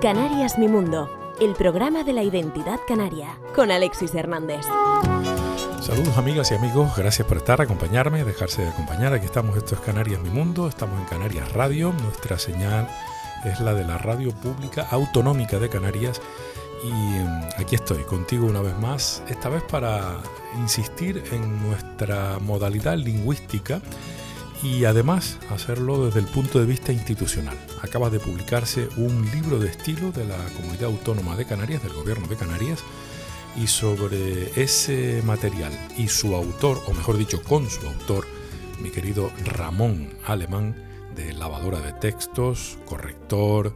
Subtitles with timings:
[0.00, 1.08] Canarias Mi Mundo,
[1.40, 4.66] el programa de la identidad canaria, con Alexis Hernández.
[5.80, 9.12] Saludos amigas y amigos, gracias por estar, acompañarme, dejarse de acompañar.
[9.12, 12.88] Aquí estamos, esto es Canarias Mi Mundo, estamos en Canarias Radio, nuestra señal
[13.44, 16.20] es la de la Radio Pública Autonómica de Canarias
[16.82, 20.20] y em, aquí estoy contigo una vez más, esta vez para
[20.60, 23.80] insistir en nuestra modalidad lingüística
[24.62, 27.56] y además hacerlo desde el punto de vista institucional.
[27.82, 32.28] Acaba de publicarse un libro de estilo de la Comunidad Autónoma de Canarias, del Gobierno
[32.28, 32.84] de Canarias,
[33.56, 38.26] y sobre ese material y su autor, o mejor dicho, con su autor,
[38.80, 40.74] mi querido Ramón Alemán,
[41.14, 43.74] de lavadora de textos, corrector,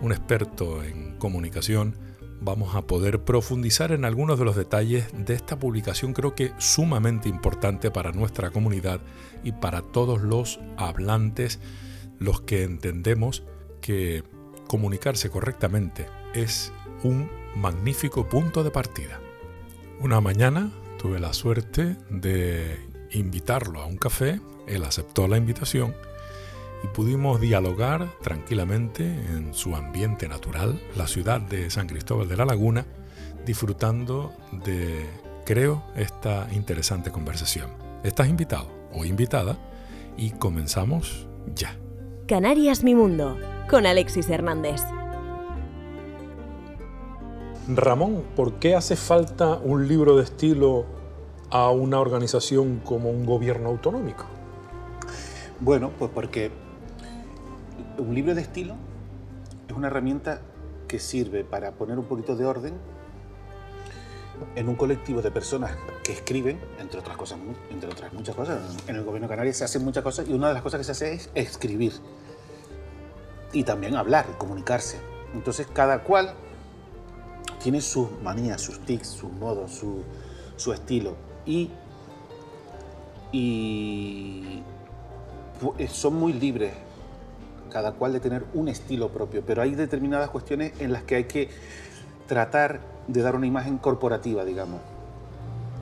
[0.00, 1.94] un experto en comunicación,
[2.40, 7.28] vamos a poder profundizar en algunos de los detalles de esta publicación, creo que sumamente
[7.28, 9.00] importante para nuestra comunidad
[9.44, 11.60] y para todos los hablantes,
[12.18, 13.44] los que entendemos
[13.80, 14.24] que
[14.66, 19.20] comunicarse correctamente es un magnífico punto de partida.
[20.00, 22.78] Una mañana tuve la suerte de
[23.10, 25.94] invitarlo a un café, él aceptó la invitación
[26.82, 32.44] y pudimos dialogar tranquilamente en su ambiente natural, la ciudad de San Cristóbal de la
[32.44, 32.86] Laguna,
[33.44, 34.32] disfrutando
[34.64, 35.06] de,
[35.44, 37.70] creo, esta interesante conversación.
[38.02, 39.58] Estás invitado o invitada
[40.16, 41.76] y comenzamos ya.
[42.26, 44.80] Canarias Mi Mundo, con Alexis Hernández.
[47.68, 50.86] Ramón, ¿por qué hace falta un libro de estilo
[51.50, 54.24] a una organización como un gobierno autonómico?
[55.60, 56.50] Bueno, pues porque
[58.00, 58.74] un libro de estilo
[59.68, 60.40] es una herramienta
[60.88, 62.74] que sirve para poner un poquito de orden
[64.56, 67.38] en un colectivo de personas que escriben, entre otras cosas,
[67.70, 68.58] entre otras muchas cosas.
[68.88, 70.84] En el gobierno de Canarias se hacen muchas cosas y una de las cosas que
[70.84, 71.92] se hace es escribir
[73.52, 74.98] y también hablar, comunicarse.
[75.34, 76.34] Entonces cada cual
[77.62, 79.82] tiene sus manías, sus tics, sus modos,
[80.56, 81.70] su, estilo y,
[83.32, 84.62] y
[85.88, 86.72] son muy libres
[87.70, 91.24] cada cual de tener un estilo propio, pero hay determinadas cuestiones en las que hay
[91.24, 91.48] que
[92.26, 94.80] tratar de dar una imagen corporativa, digamos.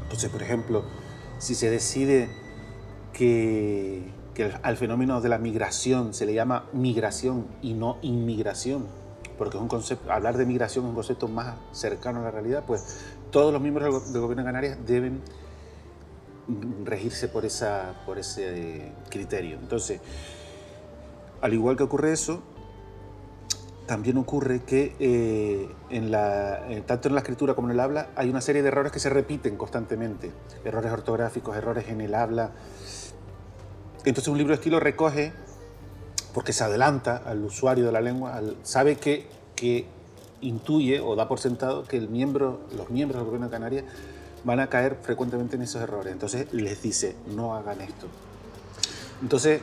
[0.04, 0.84] Entonces, por ejemplo,
[1.38, 2.28] si se decide
[3.12, 4.10] que,
[4.62, 8.87] al fenómeno de la migración se le llama migración y no inmigración,
[9.37, 12.62] porque es un concepto, hablar de migración es un concepto más cercano a la realidad,
[12.65, 12.84] pues
[13.32, 15.21] todos los miembros del gobierno de Canarias deben
[16.84, 19.59] regirse por, esa, por ese criterio.
[19.60, 20.00] Entonces,
[21.41, 22.43] al igual que ocurre eso,
[23.88, 28.43] también ocurre que eh, eh, tanto en la escritura como en el habla hay una
[28.43, 30.31] serie de errores que se repiten constantemente.
[30.62, 32.50] Errores ortográficos, errores en el habla.
[34.04, 35.32] Entonces un libro de estilo recoge,
[36.34, 39.87] porque se adelanta al usuario de la lengua, sabe que, que
[40.43, 43.84] intuye o da por sentado que el miembro, los miembros del gobierno de Canarias
[44.44, 46.12] van a caer frecuentemente en esos errores.
[46.12, 48.06] Entonces les dice, no hagan esto.
[49.22, 49.60] Entonces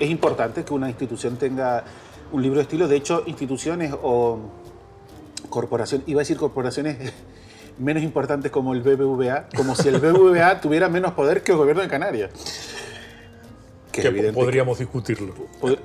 [0.00, 1.84] es importante que una institución tenga
[2.32, 2.88] un libro de estilo.
[2.88, 4.38] De hecho, instituciones o
[5.48, 7.12] corporaciones, iba a decir corporaciones
[7.78, 11.82] menos importantes como el BBVA, como si el BBVA tuviera menos poder que el gobierno
[11.82, 12.30] de Canarias
[13.90, 15.34] que, podríamos discutirlo.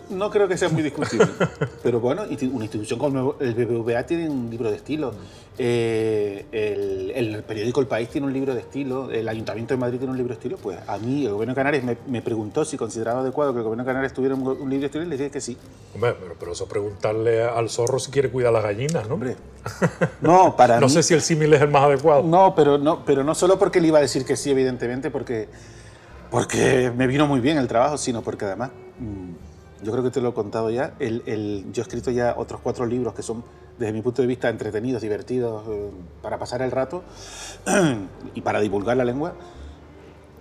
[0.09, 1.27] No creo que sea muy discutible.
[1.83, 5.13] pero bueno, una institución como el BBVA tiene un libro de estilo.
[5.57, 6.45] Eh,
[7.15, 9.11] el, periódico El País tiene un libro de estilo.
[9.11, 10.57] El Ayuntamiento de Madrid tiene un libro de estilo.
[10.57, 13.83] Pues a mí, el gobierno de Canarias me, preguntó si consideraba adecuado que el gobierno
[13.83, 15.57] de Canarias tuviera un, libro de estilo y le dije que sí.
[15.93, 19.15] Hombre, pero, eso preguntarle al zorro si quiere cuidar las gallinas, ¿no?
[19.15, 19.35] Hombre.
[20.21, 22.23] No, para No sé si el símil es el más adecuado.
[22.23, 25.47] No, pero no, pero no solo porque le iba a decir que sí, evidentemente, porque
[26.29, 30.21] porque me vino muy bien el trabajo, sino porque además, mm, yo creo que te
[30.21, 33.43] lo he contado ya, el, yo he escrito ya otros cuatro libros que son,
[33.77, 35.91] desde mi punto de vista, entretenidos, divertidos, eh,
[36.21, 37.03] para pasar el rato
[38.35, 39.33] y para divulgar la lengua.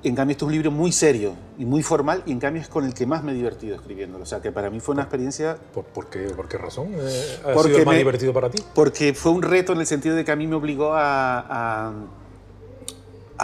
[0.02, 2.68] En cambio, este es un libro muy serio y muy formal, y en cambio es
[2.68, 4.24] con el que más me he divertido escribiéndolo.
[4.24, 5.56] O sea, que para mí fue una experiencia...
[5.72, 8.62] ¿Por, qué, por qué, razón eh, ha sido más divertido para ti?
[8.74, 11.92] Porque fue un reto en el sentido de que a mí me obligó a a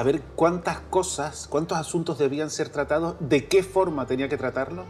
[0.02, 4.84] ver cuántas cosas, cuántos asuntos debían ser tratados, de qué forma tenía que tratarlo,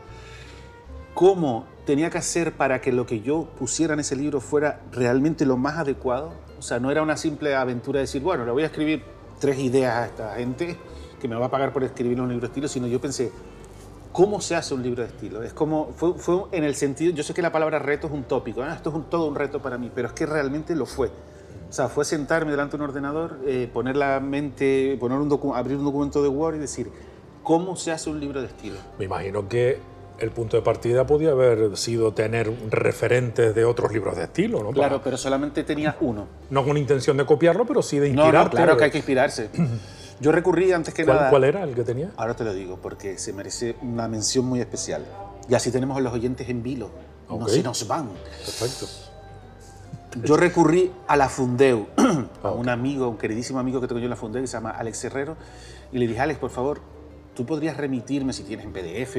[1.14, 5.44] cómo tenía que hacer para que lo que yo pusiera en ese libro fuera realmente
[5.46, 6.32] lo más adecuado.
[6.58, 9.02] O sea, no era una simple aventura de decir, bueno, le voy a escribir
[9.40, 10.76] tres ideas a esta gente
[11.20, 13.32] que me va a pagar por escribir un libro de estilo, sino yo pensé,
[14.12, 15.42] ¿cómo se hace un libro de estilo?
[15.42, 18.64] Es como, fue, en el sentido, yo sé que la palabra reto es un tópico,
[18.64, 21.10] esto es todo un reto para mí, pero es que realmente lo fue.
[21.70, 25.76] O sea, fue sentarme delante de un ordenador, eh, poner la mente, poner un abrir
[25.76, 26.90] un documento de Word y decir,
[27.44, 28.76] ¿cómo se hace un libro de estilo?
[28.98, 29.78] Me imagino que
[30.18, 34.72] el punto de partida podía haber sido tener referentes de otros libros de estilo, ¿no?
[34.72, 36.26] Claro, pero solamente tenía uno.
[36.50, 38.56] No con intención de copiarlo, pero sí de inspirarte.
[38.56, 39.48] No, claro que hay que inspirarse.
[40.20, 41.30] Yo recurrí antes que nada...
[41.30, 42.10] ¿Cuál era el que tenía?
[42.16, 45.06] Ahora te lo digo, porque se merece una mención muy especial.
[45.48, 46.90] Y así tenemos a los oyentes en vilo.
[47.28, 48.10] No se nos van.
[48.44, 49.09] Perfecto.
[50.16, 51.86] Yo recurrí a la Fundeu,
[52.42, 54.70] a un amigo, un queridísimo amigo que tengo yo en la Fundeu, que se llama
[54.70, 55.36] Alex Herrero,
[55.92, 56.80] y le dije, Alex, por favor,
[57.34, 59.16] tú podrías remitirme, si tienes en PDF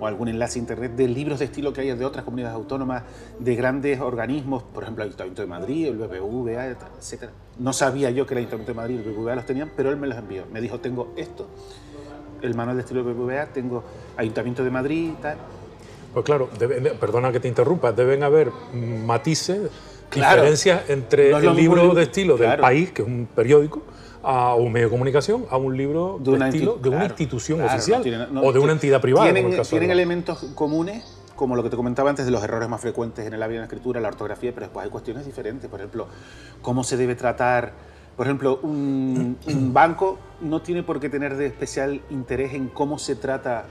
[0.00, 3.02] o, algún enlace a internet, de libros de estilo que hay de otras comunidades autónomas,
[3.40, 7.30] de grandes organismos, por ejemplo, el Ayuntamiento de Madrid, el BBVA, etc.
[7.58, 9.96] No sabía yo que el Ayuntamiento de Madrid y el BBVA los tenían, pero él
[9.96, 10.44] me los envió.
[10.52, 11.48] Me dijo, tengo esto,
[12.42, 13.82] el manual de estilo BBVA, tengo
[14.16, 15.36] Ayuntamiento de Madrid y tal.
[16.14, 16.48] Pues claro,
[17.00, 19.68] perdona que te interrumpa, deben haber matices
[20.14, 23.82] diferencias entre el libro de estilo del país, que es un periódico,
[24.22, 28.02] a un medio de comunicación, a un libro de, estilo de una institución oficial
[28.42, 29.32] o de una entidad privada.
[29.32, 33.26] Tienen, tienen elementos comunes, como lo que te comentaba antes de los errores más frecuentes
[33.26, 35.70] en el habla y en la escritura, la ortografía, pero después hay cuestiones diferentes.
[35.70, 36.08] Por ejemplo,
[36.62, 37.72] cómo se debe tratar.
[38.16, 39.38] Por ejemplo, un,
[39.72, 43.66] banco no tiene por qué tener de especial interés en cómo se trata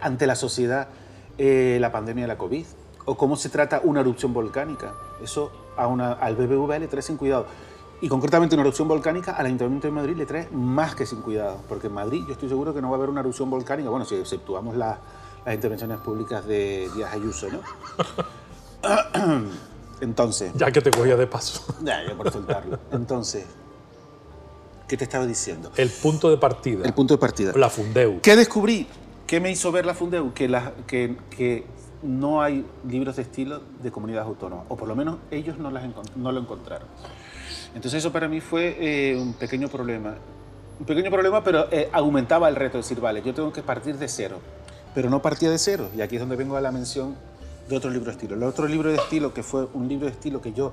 [0.00, 0.88] ante la sociedad
[1.38, 2.64] eh, la pandemia de la COVID
[3.04, 4.94] o cómo se trata una erupción volcánica.
[5.22, 7.46] Eso a una, al BBVA le trae sin cuidado.
[8.00, 11.60] Y concretamente una erupción volcánica al Ayuntamiento de Madrid le trae más que sin cuidado,
[11.68, 14.04] porque en Madrid yo estoy seguro que no va a haber una erupción volcánica, bueno,
[14.04, 14.98] si exceptuamos las
[15.50, 17.60] intervenciones públicas de Díaz Ayuso, ¿no?
[20.00, 20.52] Entonces...
[20.56, 21.64] Ya que te cogía de paso.
[21.82, 22.78] Ya, ya por soltarlo.
[22.92, 23.46] Entonces,
[24.88, 25.70] ¿qué te estaba diciendo?
[25.76, 26.84] El punto de partida.
[26.84, 27.52] El punto de partida.
[27.56, 28.20] La Fundeu.
[28.20, 28.86] ¿Qué descubrí?
[29.26, 30.34] ¿Qué me hizo ver la Fundeu?
[30.34, 31.64] Que, la, que, que
[32.04, 35.84] no hay libros de estilo de comunidades autónomas, o por lo menos ellos no, las
[36.16, 36.86] no lo encontraron.
[37.74, 40.14] Entonces eso para mí fue eh, un pequeño problema.
[40.78, 43.96] Un pequeño problema, pero eh, aumentaba el reto de decir, vale, yo tengo que partir
[43.96, 44.38] de cero.
[44.94, 45.88] Pero no partía de cero.
[45.96, 47.16] Y aquí es donde vengo a la mención
[47.68, 48.36] de otro libro de estilo.
[48.36, 50.72] El otro libro de estilo, que fue un libro de estilo que yo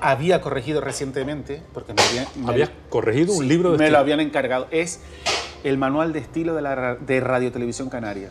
[0.00, 2.26] había corregido recientemente, porque me habían...
[2.46, 3.86] ¿Habías corregido un libro de me estilo?
[3.86, 4.66] Me lo habían encargado.
[4.70, 5.00] Es
[5.64, 8.30] el manual de estilo de, la, de Radio Televisión Canaria.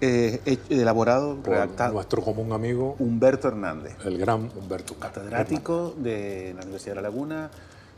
[0.00, 1.94] Eh, elaborado, redactado.
[1.94, 3.96] Nuestro común amigo Humberto Hernández.
[4.04, 4.94] El gran Humberto.
[4.94, 7.50] Catedrático de la Universidad de La Laguna,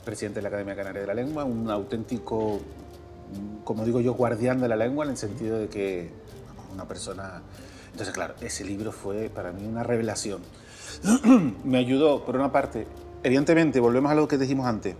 [0.04, 2.60] presidente de la Academia Canaria de la Lengua, un auténtico,
[3.64, 6.10] como digo yo, guardián de la lengua en el sentido de que
[6.72, 7.42] una persona.
[7.90, 10.40] Entonces, claro, ese libro fue para mí una revelación.
[11.64, 12.86] Me ayudó, por una parte,
[13.24, 14.94] evidentemente, volvemos a lo que dijimos antes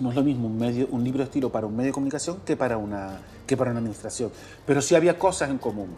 [0.00, 2.38] no es lo mismo un, medio, un libro de estilo para un medio de comunicación
[2.44, 4.30] que para, una, que para una administración.
[4.66, 5.88] Pero sí había cosas en común.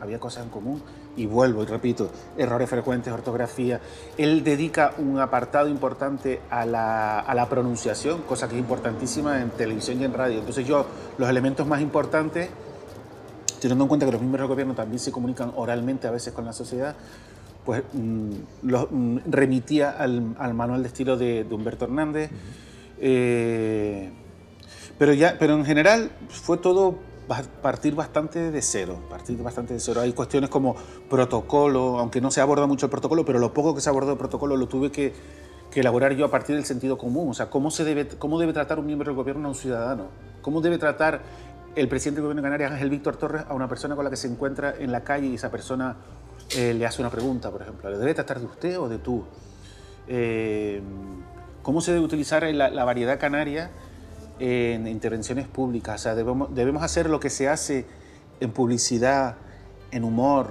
[0.00, 0.82] Había cosas en común.
[1.16, 3.80] Y vuelvo y repito, errores frecuentes, ortografía.
[4.16, 9.50] Él dedica un apartado importante a la, a la pronunciación, cosa que es importantísima en
[9.50, 10.38] televisión y en radio.
[10.38, 10.86] Entonces yo,
[11.18, 12.48] los elementos más importantes,
[13.60, 16.44] teniendo en cuenta que los miembros del gobierno también se comunican oralmente a veces con
[16.44, 16.94] la sociedad,
[17.64, 18.30] pues mm,
[18.62, 22.30] los, mm, remitía al, al, manual de estilo de, de Humberto Hernández.
[22.98, 24.10] Eh,
[24.98, 26.98] pero, ya, pero en general fue todo
[27.62, 30.00] partir bastante de cero, partir bastante de cero.
[30.00, 30.74] Hay cuestiones como
[31.08, 34.18] protocolo, aunque no se aborda mucho el protocolo, pero lo poco que se abordó el
[34.18, 35.12] protocolo lo tuve que,
[35.72, 37.30] elaborar yo a partir del sentido común.
[37.30, 40.08] O sea, cómo, se debe, cómo debe tratar un miembro del gobierno a un ciudadano,
[40.42, 41.20] cómo debe tratar
[41.76, 44.16] el presidente del gobierno de Canarias, Ángel Víctor Torres, a una persona con la que
[44.16, 45.96] se encuentra en la calle y esa persona
[46.56, 47.88] eh, le hace una pregunta, por ejemplo.
[47.90, 49.24] ¿Le debe tratar de usted o de tú?
[50.08, 50.82] Eh,
[51.62, 53.70] cómo se debe utilizar la, variedad canaria
[54.40, 56.00] en intervenciones públicas.
[56.00, 57.86] O sea, debemos, debemos hacer lo que se hace
[58.40, 59.36] en publicidad,
[59.92, 60.48] en humor,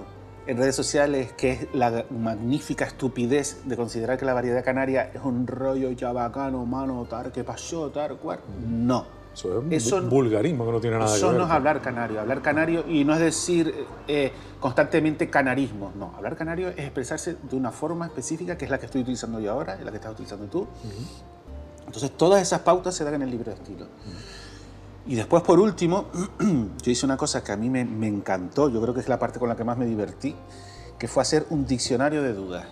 [0.47, 5.21] en redes sociales, que es la magnífica estupidez de considerar que la variedad canaria es
[5.23, 8.39] un rollo ya bacano, mano, tal, que pasó, tal, cual.
[8.67, 9.19] No.
[9.33, 11.29] Eso es un vulgarismo que no tiene nada que ver.
[11.29, 12.19] Eso no es hablar canario.
[12.19, 13.73] Hablar canario, y no es decir
[14.07, 15.91] eh, constantemente canarismo.
[15.95, 19.39] No, hablar canario es expresarse de una forma específica, que es la que estoy utilizando
[19.39, 20.67] yo ahora, la que estás utilizando tú.
[21.89, 23.87] Entonces, todas esas pautas se dan en el libro de estilo.
[25.07, 26.05] Y después, por último,
[26.83, 29.17] yo hice una cosa que a mí me, me, encantó, yo creo que es la
[29.17, 30.35] parte con la que más me divertí,
[30.99, 32.67] que fue hacer un diccionario de dudas.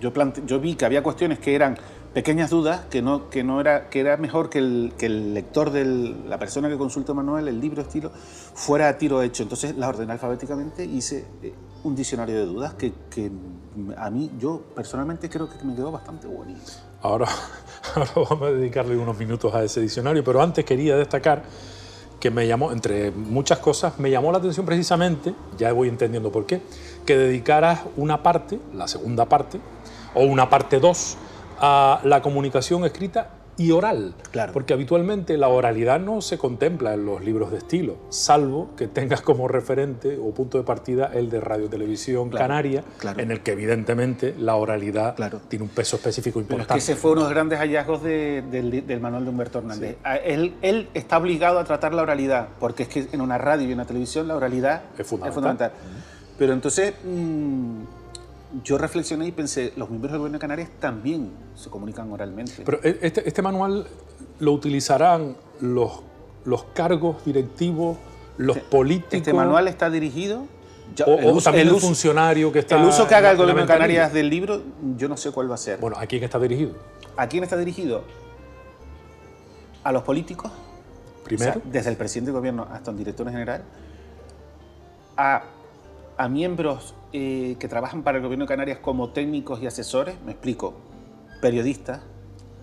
[0.00, 0.10] Yo,
[0.46, 1.76] yo vi que había cuestiones que eran
[2.14, 5.70] pequeñas dudas que no, que no era, que era mejor que el, que el lector
[5.70, 8.10] de la persona que consulta manual, el libro estilo,
[8.54, 9.42] fuera a tiro hecho.
[9.42, 11.52] Entonces las ordené alfabéticamente y hice eh,
[11.84, 12.92] un diccionario de dudas que,
[13.96, 16.60] a mí, yo personalmente creo que me quedó bastante bonito.
[17.02, 17.26] Ahora,
[17.94, 21.42] ahora vamos a dedicarle unos minutos a ese diccionario, pero antes quería destacar
[22.20, 26.46] que me llamó, entre muchas cosas, me llamó la atención precisamente, ya voy entendiendo por
[26.46, 26.60] qué,
[27.06, 29.60] que dedicaras una parte, la segunda parte,
[30.14, 31.16] o una parte 2,
[31.60, 34.14] a la comunicación escrita y oral.
[34.30, 34.52] Claro.
[34.52, 39.20] Porque habitualmente la oralidad no se contempla en los libros de estilo, salvo que tengas
[39.20, 43.20] como referente o punto de partida el de Radio Televisión Claro, Canaria, claro.
[43.20, 45.40] en el que evidentemente la oralidad Claro.
[45.48, 46.74] tiene un peso específico Pero es importante.
[46.74, 49.96] que ese fue uno de los grandes hallazgos de- del, del manual de Humberto Hernández.
[50.04, 53.64] A- Él, él está obligado a tratar la oralidad, porque es que en una radio
[53.64, 55.72] y en una televisión la oralidad Es fundamental.
[56.38, 57.80] Pero entonces mm,
[58.64, 62.62] yo reflexioné y pensé, los miembros del gobierno de Canarias también se comunican oralmente.
[62.64, 63.86] Pero e- este, este manual
[64.40, 66.00] lo utilizarán los,
[66.44, 67.98] los cargos directivos,
[68.38, 69.14] los políticos.
[69.14, 70.46] este manual está dirigido...
[70.94, 72.80] ya- o, el o uso- también el uso- funcionario que está.
[72.80, 73.68] el uso que haga el gobierno de.
[73.68, 74.62] Canarias del libro,
[74.96, 75.78] yo no sé cuál va a ser.
[75.78, 76.72] Bueno, ¿a quién está dirigido?
[77.16, 78.04] ¿A quién está dirigido?
[79.84, 80.50] A los políticos,
[81.24, 81.50] Primero.
[81.50, 83.62] O sea, desde el presidente del gobierno hasta un director general,
[85.16, 85.42] a,
[86.16, 90.32] a miembros eh, que trabajan para el gobierno de Canarias como técnicos y asesores, me
[90.32, 90.74] explico,
[91.40, 92.00] periodistas,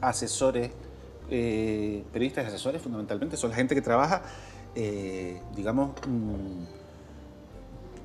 [0.01, 0.71] asesores,
[1.29, 4.21] eh, periodistas y asesores fundamentalmente, son la gente que trabaja,
[4.75, 6.63] eh, digamos, mm,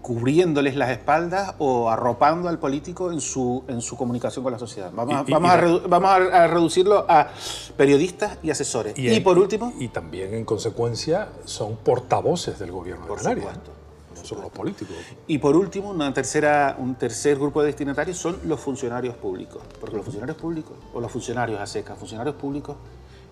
[0.03, 4.91] cubriéndoles las espaldas o arropando al político en su, en su comunicación con la sociedad.
[4.95, 7.29] Vamos, a, Y- y- vamos, y a, de- redu- vamos a- a reducirlo a
[7.77, 8.95] periodistas y asesores.
[8.97, 13.47] Y, por último, Y también, en consecuencia, son portavoces del gobierno Por de Canarias.
[13.55, 13.73] supuesto,
[14.21, 14.95] No solo los políticos.
[15.27, 19.63] Y por último, una tercera, un tercer grupo de destinatarios son los funcionarios públicos.
[19.81, 22.77] Porque los funcionarios públicos, o los funcionarios a secas, funcionarios públicos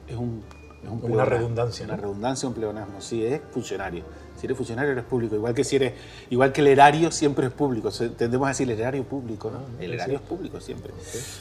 [0.06, 0.42] es un,
[0.82, 1.92] es un Una redundancia, ¿no?
[1.92, 3.00] Una redundancia, un pleonasmo.
[3.00, 4.04] Si es funcionario.
[4.38, 5.34] Si eres funcionario, eres público.
[5.34, 5.94] Igual que si eres,
[6.30, 7.90] igual que el erario siempre es público.
[7.90, 9.82] Tendemos a decir el erario público, ¿no?
[9.82, 10.92] El erario es público siempre.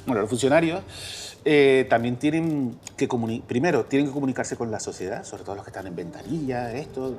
[0.08, 0.82] Bueno, los funcionarios
[1.46, 3.08] eh, también tienen que
[3.46, 7.16] primero tienen que comunicarse con la sociedad, sobre todo los que están en ventanilla, esto,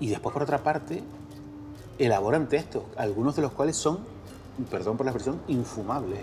[0.00, 1.02] y después por otra parte
[1.98, 3.98] elaboran textos, algunos de los cuales son,
[4.70, 6.20] perdón por la expresión, infumables,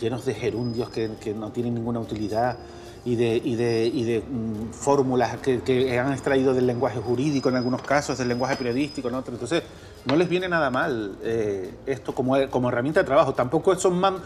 [0.00, 2.56] llenos de gerundios que, que no tienen ninguna utilidad
[3.04, 7.48] y de, y de, y de mm, fórmulas que, que han extraído del lenguaje jurídico
[7.48, 9.34] en algunos casos, del lenguaje periodístico en otros.
[9.34, 9.62] Entonces,
[10.04, 13.34] no les viene nada mal eh, esto como, como herramienta de trabajo.
[13.34, 14.18] Tampoco son man-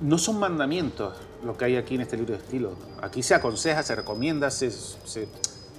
[0.00, 1.14] no son mandamientos
[1.44, 2.72] lo que hay aquí en este libro de estilo.
[3.02, 5.26] Aquí se aconseja, se recomienda, se, se,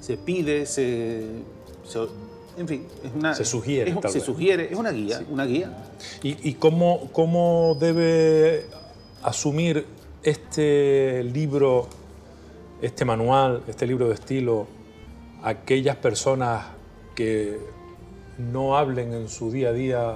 [0.02, 1.44] se pide, se,
[1.90, 2.08] se-
[2.58, 4.26] En fin, es una, Se sugiere, es tal se vez.
[4.26, 5.72] sugiere, es una guía, una guía.
[6.24, 8.66] ¿Y, y cómo, cómo debe
[9.24, 9.86] asumir
[10.24, 11.88] este libro,
[12.82, 14.68] este manual, este libro de estilo,
[15.44, 16.66] aquellas personas
[17.16, 17.60] que
[18.38, 20.16] no hablen en su día a día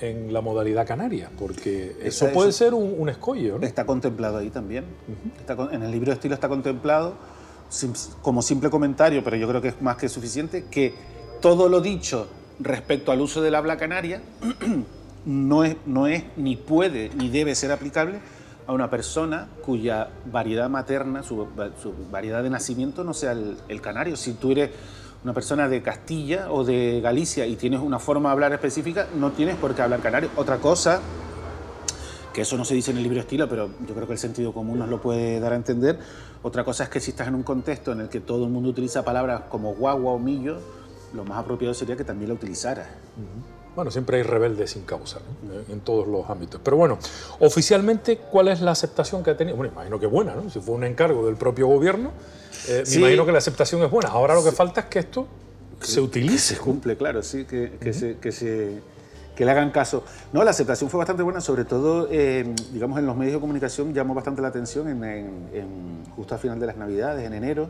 [0.00, 1.30] en la modalidad canaria?
[1.38, 3.66] Porque eso puede ser un, un escollo, ¿no?
[3.66, 4.84] Está contemplado ahí también.
[5.38, 7.14] Está con- en el libro de estilo está contemplado
[8.22, 10.94] como simple comentario, pero yo creo que es más que suficiente, que
[11.40, 12.28] todo lo dicho
[12.60, 14.22] respecto al uso del habla canaria
[15.26, 18.20] no es, no es ni puede ni debe ser aplicable
[18.66, 23.56] a una persona cuya variedad materna, su, va- su variedad de nacimiento no sea el,
[23.68, 24.16] el canario.
[24.16, 24.70] Si tú eres
[25.22, 29.32] una persona de Castilla o de Galicia y tienes una forma de hablar específica, no
[29.32, 30.30] tienes por qué hablar canario.
[30.36, 31.00] Otra cosa
[32.36, 34.52] que eso no se dice en el libro estilo, pero yo creo que el sentido
[34.52, 35.98] común nos lo puede dar a entender.
[36.42, 38.68] Otra cosa es que si estás en un contexto en el que todo el mundo
[38.68, 40.58] utiliza palabras como guagua o millo,
[41.14, 42.88] lo más apropiado sería que también la utilizaras.
[43.74, 45.54] Bueno, siempre hay rebeldes sin causa ¿no?
[45.54, 46.60] Eh, en todos los ámbitos.
[46.62, 46.98] Pero bueno,
[47.40, 49.56] oficialmente, ¿cuál es la aceptación que ha tenido?
[49.56, 50.50] Bueno, imagino que buena, ¿no?
[50.50, 52.10] Si fue un encargo del propio gobierno,
[52.68, 52.96] eh, Sí.
[52.96, 54.10] me imagino que la aceptación es buena.
[54.10, 55.26] Ahora lo que falta es que esto
[55.80, 56.54] se Que utilice.
[56.56, 58.82] se cumple, claro, sí, que, que se, que, se-
[59.36, 60.02] que le hagan caso.
[60.32, 63.92] No, la aceptación fue bastante buena, sobre todo, eh, digamos, en los medios de comunicación
[63.94, 67.68] llamó bastante la atención en, en- en- justo al final de las Navidades, en enero.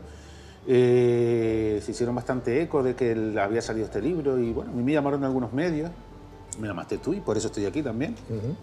[0.69, 4.73] Eh, se hicieron bastante eco de que el- había salido este libro y bueno, a
[4.73, 5.91] mí me llamaron algunos medios,
[6.59, 8.15] me llamaste tú y por eso estoy aquí también.
[8.29, 8.55] Ujú.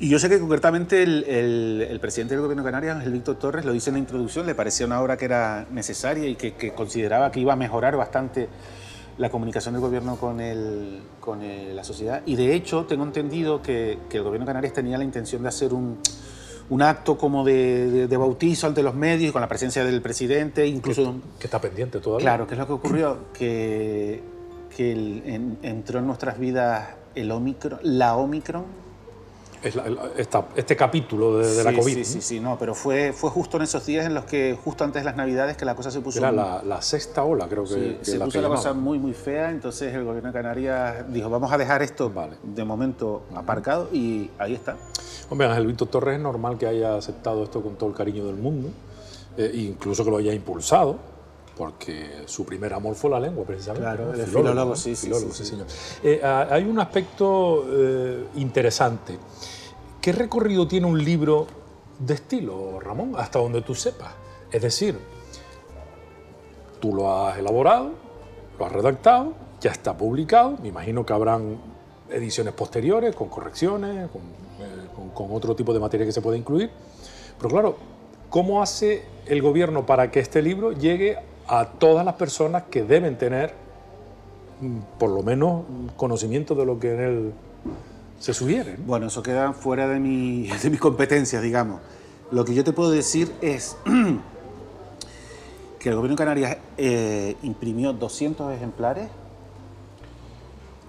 [0.00, 3.36] Y yo sé que concretamente el, el- el presidente del gobierno de Canarias, el Víctor
[3.36, 6.54] Torres, lo dice en la introducción, le parecía una obra que era necesaria y que,
[6.54, 8.48] que consideraba que iba a mejorar bastante
[9.20, 12.22] la comunicación del gobierno con, el, con el- la sociedad.
[12.24, 15.48] Y de hecho, tengo entendido que, que el gobierno de Canarias tenía la intención de
[15.48, 15.98] hacer un,
[16.70, 20.66] un acto como de, de- de bautizo ante los medios, con la presencia del presidente,
[20.66, 21.16] incluso...
[21.38, 22.24] Que está pendiente todavía.
[22.24, 23.18] Claro, ¿qué es lo que ocurrió?
[23.34, 24.22] Que,
[24.74, 28.64] que el- en- entró en nuestras vidas el Omicron, la Omicron,
[29.62, 31.94] esta- este capítulo de, de la COVID.
[31.96, 34.84] Sí, sí, sí, no, pero fue, fue justo en esos días en los que, justo
[34.84, 37.64] antes de las Navidades, que la cosa se puso, Era la, la sexta ola, creo
[37.64, 39.50] que, sí, que se la puso que la cosa muy, muy fea.
[39.50, 42.36] Entonces el gobierno de Canarias dijo, vamos a dejar esto Vale.
[42.42, 44.76] de momento aparcado y ahí está.
[45.28, 48.36] Hombre, Ángel Víctor Torres es normal que haya aceptado esto con todo el cariño del
[48.36, 48.70] mundo,
[49.36, 50.96] eh, incluso que lo haya impulsado,
[51.60, 53.86] porque su primer amor fue la lengua, precisamente.
[53.86, 54.14] Claro, ¿no?
[54.14, 55.50] es filólogo, sí, sí, Filólogo, sí, sí.
[55.50, 55.66] señor.
[56.02, 59.18] Eh, ah, hay un aspecto eh, interesante
[60.00, 61.46] ¿Qué recorrido tiene un libro
[61.98, 64.08] de estilo, Ramón, hasta donde tú sepas?
[64.50, 64.98] Es decir,
[66.80, 67.90] tú lo has elaborado,
[68.58, 71.58] lo has redactado, ya está publicado, me imagino que habrán
[72.08, 76.70] ediciones posteriores con correcciones, con, eh, con otro tipo de materia que se puede incluir.
[77.36, 77.76] Pero claro,
[78.30, 81.18] ¿cómo hace el gobierno para que este libro llegue
[81.50, 83.52] a todas las personas que deben tener
[84.60, 85.64] mm, por lo menos
[85.96, 87.32] conocimiento de lo que en él
[88.20, 88.76] se sugiere.
[88.78, 91.80] Bueno, eso queda fuera de, mi, de mis competencias, digamos.
[92.30, 93.76] Lo que yo te puedo decir es
[95.80, 99.08] que el gobierno de Canarias eh, imprimió 200 ejemplares,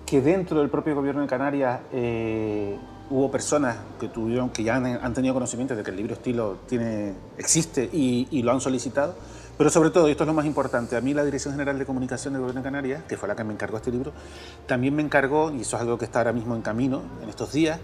[0.06, 2.78] que dentro del propio gobierno de Canarias eh,
[3.10, 7.14] hubo personas que, tuvieron, que ya han, tenido conocimiento de que el libro estilo tiene,
[7.40, 9.16] existe y, y lo han solicitado
[9.58, 11.86] pero sobre todo, y esto es lo más importante, a mí la Dirección General de
[11.86, 14.12] Comunicación del Gobierno de Canarias, que fue la que me encargó este libro,
[14.66, 17.52] también me encargó, y eso es algo que está ahora mismo en camino, en estos
[17.52, 17.80] días,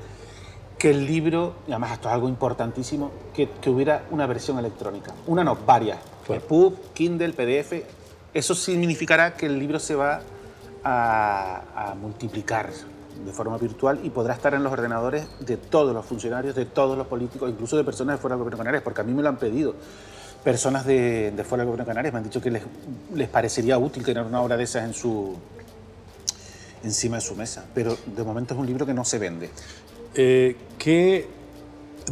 [0.78, 5.14] que el libro, y además esto es algo importantísimo, que, que hubiera una versión electrónica.
[5.26, 6.00] Una no, varias.
[6.26, 6.42] Claro.
[6.42, 7.84] PUB, Kindle, PDF.
[8.34, 10.22] Eso significará que el libro se va
[10.84, 12.70] a, a multiplicar
[13.26, 16.96] de forma virtual y podrá estar en los ordenadores de todos los funcionarios, de todos
[16.96, 19.24] los políticos, incluso de personas de fuera del Gobierno de Canarias, porque a mí me
[19.24, 19.74] lo han pedido
[20.44, 22.63] personas de, fuera del Gobierno de Canarias me han dicho que les,
[23.13, 25.36] les, parecería útil tener una obra de esas en su,
[26.84, 29.50] encima de su mesa, pero de momento es un libro que no se vende.
[30.15, 31.27] Eh, ¿Qué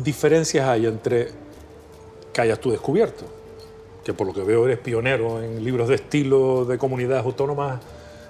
[0.01, 1.29] diferencias hay entre
[2.33, 3.25] que hayas tú descubierto,
[4.03, 7.79] que por lo que veo eres pionero en libros de estilo de comunidades autónomas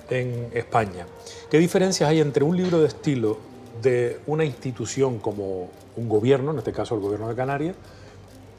[0.10, 1.06] en España?
[1.50, 3.38] ¿Qué diferencias hay entre un libro de estilo
[3.82, 7.76] de una institución como un gobierno, en este caso el gobierno de Canarias,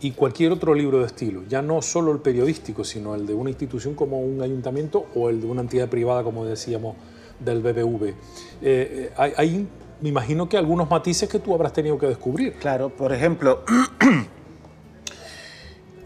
[0.06, 3.50] y cualquier otro libro de estilo, ya no solo el periodístico, sino el de una
[3.50, 6.94] institución como un ayuntamiento o el de una entidad privada, como decíamos,
[7.40, 8.04] del BBV.
[8.04, 8.14] Eh,
[8.62, 9.66] eh, hay,
[10.00, 12.52] me imagino que algunos matices que tú habrás tenido que descubrir.
[12.52, 13.64] Claro, por ejemplo,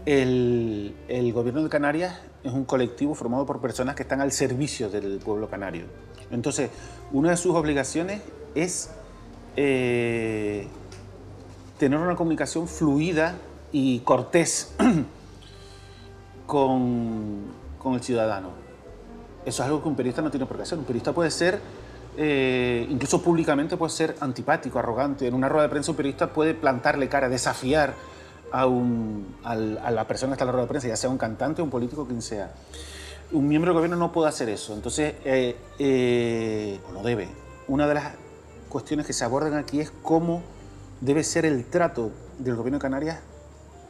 [0.07, 0.95] el,
[1.31, 5.47] gobierno de Canarias es un colectivo formado por personas que están al servicio del pueblo
[5.47, 5.85] canario.
[6.31, 6.71] Entonces,
[7.11, 8.23] una de sus obligaciones
[8.55, 8.89] es
[9.55, 10.65] eh,
[11.77, 13.37] tener una comunicación fluida
[13.71, 14.73] y cortés
[16.45, 17.41] con,
[17.79, 18.49] con, el ciudadano.
[19.45, 20.77] Eso es algo que un periodista no tiene por qué hacer.
[20.77, 21.59] Un periodista puede ser,
[22.17, 25.27] eh, incluso públicamente puede ser antipático, arrogante.
[25.27, 27.93] En una rueda de prensa un periodista puede plantarle cara, desafiar
[28.51, 31.17] a, un, a, la persona que está en la rueda de prensa, ya sea un
[31.17, 32.51] cantante, un político, quien sea.
[33.31, 34.73] Un miembro del gobierno no puede hacer eso.
[34.73, 37.29] Entonces, eh, eh, no debe.
[37.67, 38.13] Una de las
[38.67, 40.43] cuestiones que se abordan aquí es cómo
[40.99, 43.19] debe ser el trato del gobierno de Canarias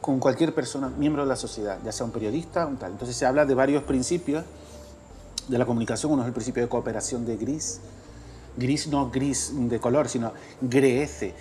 [0.02, 2.90] con cualquier persona, miembro de la sociedad, ya sea un periodista, un tal.
[2.90, 4.44] Entonces se habla de varios principios
[5.46, 6.12] de la comunicación.
[6.12, 7.80] Uno es el principio de cooperación de gris.
[8.56, 11.34] Gris no gris de color, sino greece.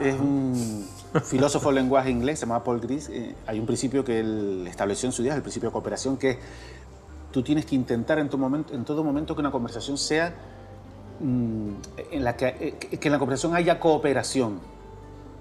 [0.00, 0.84] Es un
[1.24, 3.08] filósofo del lenguaje inglés, se llama Paul Gris.
[3.08, 6.40] Eh, hay un principio que él estableció en su día, el principio de cooperación, que
[7.30, 10.34] tú tienes que intentar en, tu momento, en todo momento que una conversación sea
[11.20, 11.70] mm,
[12.10, 14.58] en la que, eh, que en la conversación haya cooperación.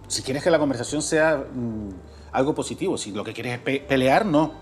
[0.08, 2.98] Si quieres que la conversación sea mm, algo positivo.
[2.98, 4.54] Si lo que quieres es pelear, no.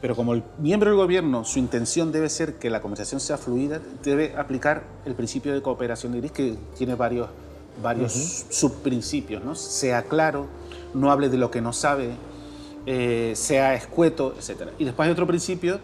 [0.00, 3.80] Pero como el miembro del gobierno, su intención debe ser que la conversación sea fluida,
[4.02, 7.28] debe aplicar el principio de cooperación de gris, que tiene varios,
[7.82, 9.54] varios subprincipios, ¿no?
[9.54, 10.46] Sea claro,
[10.94, 12.12] no hable de lo que no sabe,
[12.86, 14.70] eh, sea escueto, etc.
[14.78, 15.80] Y después hay otro principio.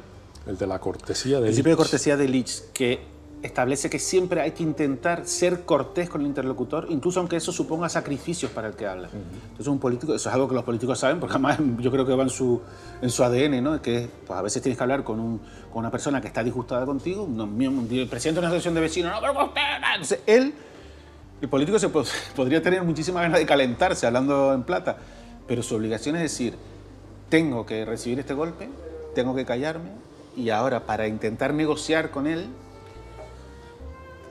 [0.46, 3.00] El de la cortesía de El principio de cortesía de Lich, que
[3.42, 7.88] establece que siempre hay que intentar ser cortés con el interlocutor, incluso aunque eso suponga
[7.88, 9.08] sacrificios para el que habla.
[9.12, 12.14] Entonces un político, eso es algo que los políticos saben, porque además yo creo que
[12.14, 12.60] va en su,
[13.00, 13.80] en su ADN, ¿no?
[13.80, 15.38] que pues a veces tienes que hablar con, un,
[15.72, 17.40] con una persona que está disgustada contigo, un,
[17.90, 19.60] el presidente de una asociación de vecinos, no, pero usted...
[19.92, 20.54] Entonces él,
[21.40, 21.88] el político se
[22.36, 24.96] podría tener muchísimas ganas de calentarse hablando en plata,
[25.46, 26.54] pero su obligación es decir,
[27.28, 28.68] tengo que recibir este golpe,
[29.14, 29.90] tengo que callarme,
[30.36, 32.46] y ahora para intentar negociar con él,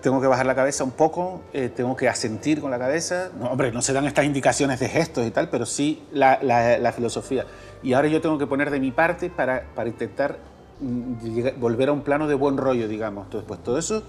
[0.06, 3.32] tengo que bajar la cabeza un poco, eh, tengo que asentir con la cabeza.
[3.40, 6.92] No, hombre, no se dan estas indicaciones de gestos y tal, pero sí la, la,
[6.92, 7.48] filosofía.
[7.82, 10.38] Y ahora yo tengo que poner de mi parte para, para intentar
[10.80, 13.26] mm, volver a un plano de buen rollo, digamos.
[13.26, 14.04] Entonces, pues todo eso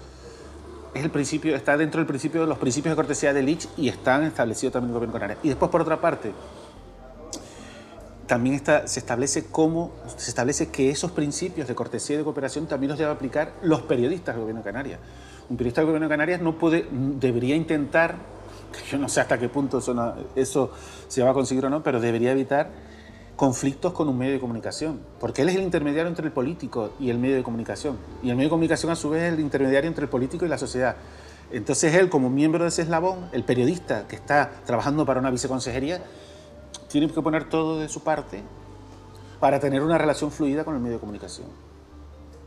[0.93, 3.89] es el principio, está dentro del principio de los principios de cortesía de Lich y
[3.89, 5.37] están establecidos también en el gobierno canario.
[5.41, 6.31] Y después, por otra parte,
[8.27, 12.67] también está, se establece cómo, se establece que esos principios de cortesía y de cooperación
[12.67, 14.99] también los deben aplicar los periodistas del gobierno de Canarias
[15.49, 18.15] un periodista del gobierno de Canarias no puede, debería intentar,
[18.89, 20.71] yo no sé hasta qué punto eso, eso
[21.07, 22.69] se va a conseguir o no, pero debería evitar
[23.35, 27.11] conflictos con un medio de comunicación, porque él es el intermediario entre el político y
[27.11, 29.87] el medio de comunicación, y el medio de comunicación a su vez es el intermediario
[29.87, 30.95] entre el político y la sociedad.
[31.51, 36.01] Entonces él, como miembro de ese eslabón, el periodista que está trabajando para una viceconsejería,
[36.89, 38.43] tiene que poner todo de su parte
[39.39, 41.47] para tener una relación fluida con el medio de comunicación.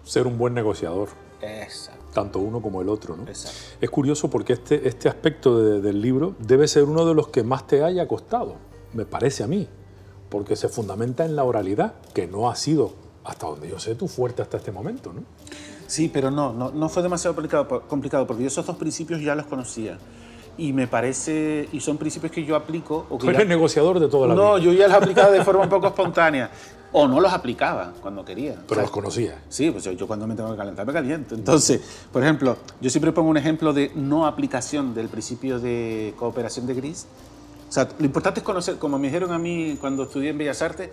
[0.02, 1.08] Ser un buen negociador.
[1.40, 1.99] Exacto.
[2.12, 3.22] Tanto uno como el otro, ¿no?
[3.28, 3.58] Exacto.
[3.80, 7.42] Es curioso porque este, este aspecto de- del libro debe ser uno de los que
[7.44, 8.56] más te haya costado,
[8.92, 9.68] me parece a mí,
[10.28, 12.92] porque se fundamenta en la oralidad, que no ha sido,
[13.24, 15.22] hasta donde yo sé, tu fuerte hasta este momento, ¿no?
[15.86, 19.34] Sí, pero no, no, no fue demasiado complicado, complicado porque yo esos dos principios ya
[19.34, 19.98] los conocía.
[20.58, 23.06] Y me parece, y son principios que yo aplico.
[23.08, 25.30] O que Tú ya- eres negociador de toda la no, vida, yo ya los aplicaba
[25.30, 26.50] de forma un poco espontánea.
[26.92, 28.54] O no los aplicaba cuando quería.
[28.54, 29.36] pero O sea, los conocías.
[29.48, 31.34] Sí, pues yo, yo cuando me tengo que calentar me caliento.
[31.36, 31.80] Entonces,
[32.12, 36.74] por ejemplo, yo siempre pongo un ejemplo de no aplicación del principio de cooperación de
[36.74, 37.06] Gris.
[37.68, 40.60] O sea, lo importante es conocer, como me dijeron a mí cuando estudié en Bellas
[40.62, 40.90] Artes,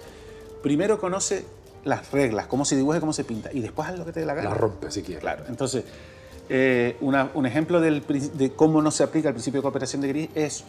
[0.61, 1.45] primero conoce
[1.83, 4.25] las reglas, cómo se dibuja, cómo se pinta, y después haz lo que te dé
[4.27, 4.49] la gana.
[4.49, 5.21] La rompe si quieres.
[5.21, 5.83] Claro, entonces,
[6.49, 8.03] eh, una- un ejemplo del
[8.35, 10.63] de cómo no se aplica el principio de cooperación de Gris es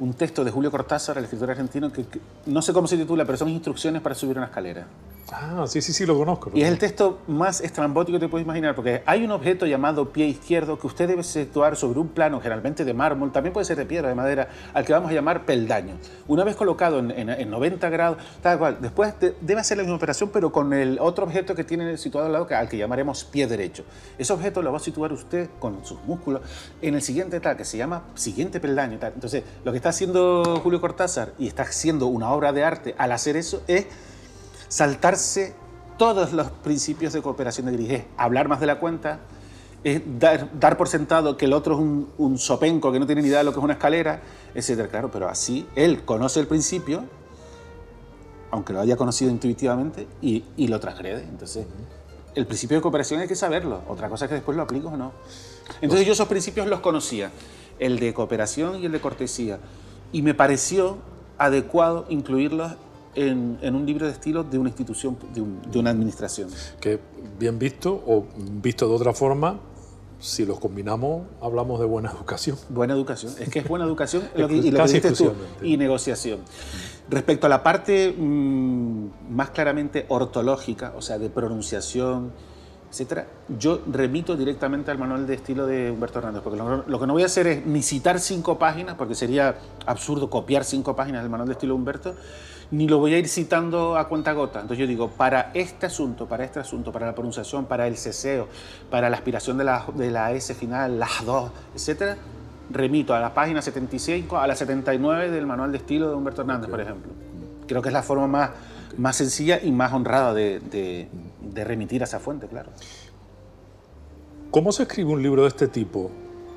[0.00, 2.04] un texto de Julio Cortázar, el escritor argentino, que,
[2.46, 4.86] no sé cómo se titula, pero son instrucciones para subir una escalera.
[5.32, 6.50] Ah, sí, sí, sí, lo conozco.
[6.54, 10.10] Y es el texto más estrambótico que te puedes imaginar, porque hay un objeto llamado
[10.10, 13.76] pie izquierdo que usted debe situar sobre un plano, generalmente de mármol, también puede ser
[13.76, 15.94] de piedra, de madera, al que vamos a llamar peldaño.
[16.26, 19.84] Una vez colocado en, en- en 90 grados, tal cual, después de- debe hacer la
[19.84, 23.22] misma operación, pero con el otro objeto que tiene situado al lado, al que llamaremos
[23.24, 23.84] pie derecho.
[24.18, 26.42] Ese objeto lo va a situar usted con sus músculos
[26.82, 28.98] en el siguiente tal, que se llama siguiente peldaño.
[28.98, 29.12] Tal.
[29.14, 33.12] Entonces, lo que está haciendo Julio Cortázar, y está haciendo una obra de arte al
[33.12, 33.86] hacer eso, es
[34.70, 35.54] saltarse
[35.98, 37.90] todos los principios de cooperación de Gris.
[37.90, 39.18] Es hablar más de la cuenta,
[39.84, 43.20] es dar, dar por sentado que el otro es un, un sopenco que no tiene
[43.20, 44.22] ni idea de lo que es una escalera,
[44.54, 44.88] etcétera.
[44.88, 47.04] Claro, pero así él conoce el principio,
[48.50, 51.24] aunque lo haya conocido intuitivamente, y, y lo transgrede.
[51.24, 51.66] Entonces,
[52.34, 53.82] el principio de cooperación hay que saberlo.
[53.88, 55.12] Otra cosa es que después lo aplico o no.
[55.80, 57.30] Entonces yo esos principios los conocía,
[57.78, 59.58] el de cooperación y el de cortesía.
[60.12, 60.98] Y me pareció
[61.38, 62.72] adecuado incluirlos
[63.14, 66.48] en, en un libro de estilo de una institución, de, un- de una administración.
[66.80, 67.00] Que
[67.38, 68.26] bien visto o
[68.62, 69.58] visto de otra forma,
[70.18, 72.56] si los combinamos, hablamos de buena educación.
[72.68, 73.32] Buena educación.
[73.38, 76.40] Es que es buena educación lo que- y lo que tú, y negociación.
[77.08, 82.30] Respecto a la parte mm, más claramente ortológica, o sea, de pronunciación,
[82.90, 83.26] etcétera,
[83.58, 87.12] yo remito directamente al manual de estilo de Humberto Hernández, porque lo, lo que no
[87.14, 91.30] voy a hacer es ni citar cinco páginas, porque sería absurdo copiar cinco páginas del
[91.30, 92.14] manual de estilo de Humberto,
[92.70, 94.60] ni lo voy a ir citando a cuenta gota.
[94.60, 98.46] Entonces yo digo, para este asunto, para este asunto, para la pronunciación, para el ceseo,
[98.90, 102.16] para la aspiración de la, de la S final, las dos, etcétera,
[102.70, 106.70] remito a la página 75, a la 79 del manual de estilo de Humberto Hernández,
[106.70, 107.10] por ejemplo.
[107.66, 108.50] Creo que es la forma más,
[108.96, 111.08] más sencilla y más honrada de, de-
[111.40, 112.70] de remitir a esa fuente, claro.
[114.52, 116.10] ¿Cómo se escribe un libro de este tipo?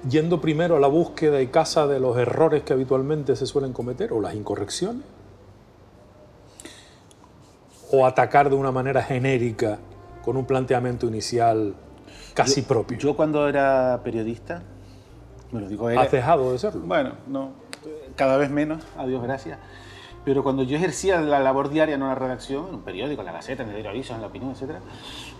[0.09, 4.11] ¿Yendo primero a la búsqueda y caza de los errores que habitualmente se suelen cometer
[4.13, 5.03] o las incorrecciones?
[7.95, 9.77] ¿O atacar de una manera genérica
[10.25, 11.75] con un planteamiento inicial
[12.33, 12.97] casi propio?
[12.97, 14.63] Yo cuando era periodista,
[15.51, 16.81] me lo digo, era, ¿Has dejado de serlo?
[16.87, 17.51] Bueno, no,
[18.15, 19.59] cada vez menos, a Dios gracias.
[20.25, 23.33] Pero cuando yo ejercía la labor diaria en una redacción, en un periódico, en la
[23.33, 24.77] Gaceta, en el Diario Aviso, en La Opinión, etc.,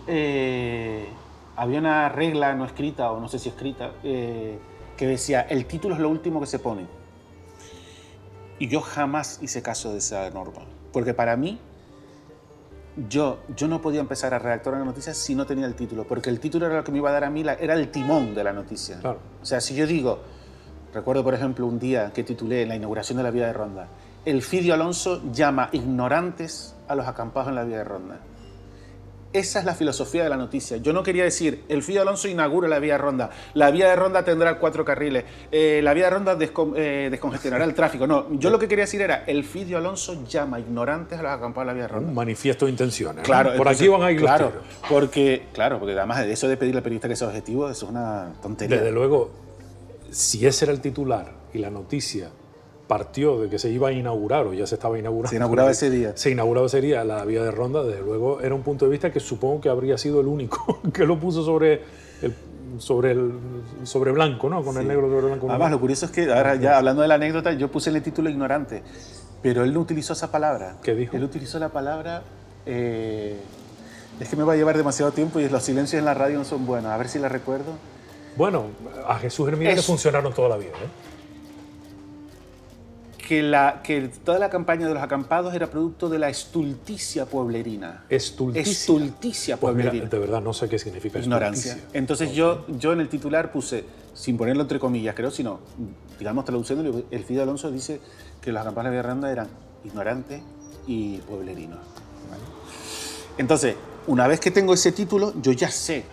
[0.06, 1.08] eh,
[1.56, 4.60] había una regla no escrita, o no sé si escrita, eh,
[4.96, 6.86] que decía, el título es lo último que se pone.
[8.60, 10.62] Y yo jamás hice caso de esa norma.
[10.92, 11.58] Porque para mí,
[13.08, 16.30] yo, yo no podía empezar a redactar una noticia si no tenía el título, porque
[16.30, 18.34] el título era lo que me iba a dar a mí, la- era el timón
[18.34, 18.98] de la noticia.
[19.00, 19.18] Claro.
[19.42, 20.20] O sea, si yo digo,
[20.92, 23.88] recuerdo por ejemplo un día que titulé en la inauguración de la vía de Ronda,
[24.24, 28.18] el Fidio Alonso llama ignorantes a los acampados en la vía de Ronda.
[29.34, 30.76] Esa es la filosofía de la noticia.
[30.76, 33.96] Yo no quería decir, el Fidio Alonso inaugura la vía de Ronda, la vía de
[33.96, 38.06] Ronda tendrá cuatro carriles, eh, la vía de Ronda descon- eh, descongestionará el tráfico.
[38.06, 41.64] No, yo lo que quería decir era, el Fidio Alonso llama ignorantes a los acampados
[41.64, 42.08] en la vía de Ronda.
[42.10, 43.16] Un manifiesto de intenciones.
[43.16, 43.22] ¿no?
[43.24, 44.52] Claro, Por entonces, aquí van a ir claro,
[44.88, 47.90] porque claro, porque además de eso de pedirle al periodista que sea objetivo, eso es
[47.90, 48.76] una tontería.
[48.76, 49.32] Desde luego,
[50.12, 52.30] si ese era el titular y la noticia
[52.86, 55.30] partió de que se iba a inaugurar o ya se estaba inaugurando.
[55.30, 56.12] Se inauguraba ese día.
[56.16, 59.10] Se inauguraba ese día la vía de ronda, desde luego era un punto de vista
[59.12, 61.82] que supongo que habría sido el único que lo puso sobre
[62.22, 62.34] el,
[62.78, 63.32] sobre el
[63.84, 64.62] sobre blanco, ¿no?
[64.62, 65.48] Con el negro sobre blanco.
[65.48, 68.02] Además, lo curioso es que ahora ya hablando de la anécdota, yo puse en el
[68.02, 68.82] título ignorante,
[69.42, 70.76] pero él no utilizó esa palabra.
[70.82, 71.16] ¿Qué dijo?
[71.16, 72.22] Él utilizó la palabra.
[72.66, 73.36] eh,
[74.20, 76.44] es que me va a llevar demasiado tiempo y los silencios en la radio no
[76.44, 76.92] son buenos.
[76.92, 77.72] A ver si la recuerdo.
[78.36, 78.66] Bueno,
[79.08, 80.70] a Jesús Hermida le funcionaron toda la vida.
[80.70, 81.13] ¿eh?
[83.26, 88.04] Que, la, que toda la campaña de los acampados era producto de la estulticia pueblerina.
[88.08, 88.70] Estulticia.
[88.72, 90.10] Estulticia Pues mira, pueblerina.
[90.10, 91.72] de verdad no sé qué significa Ignorancia.
[91.72, 91.98] estulticia.
[91.98, 95.60] Entonces yo, yo en el titular puse, sin ponerlo entre comillas, creo, sino,
[96.18, 98.00] digamos, traduciéndolo, el Fido Alonso dice
[98.42, 99.48] que los acampados de Villarranda eran
[99.84, 100.42] ignorantes
[100.86, 101.78] y pueblerinos.
[103.38, 103.74] Entonces,
[104.06, 106.04] una vez que tengo ese título, yo ya sé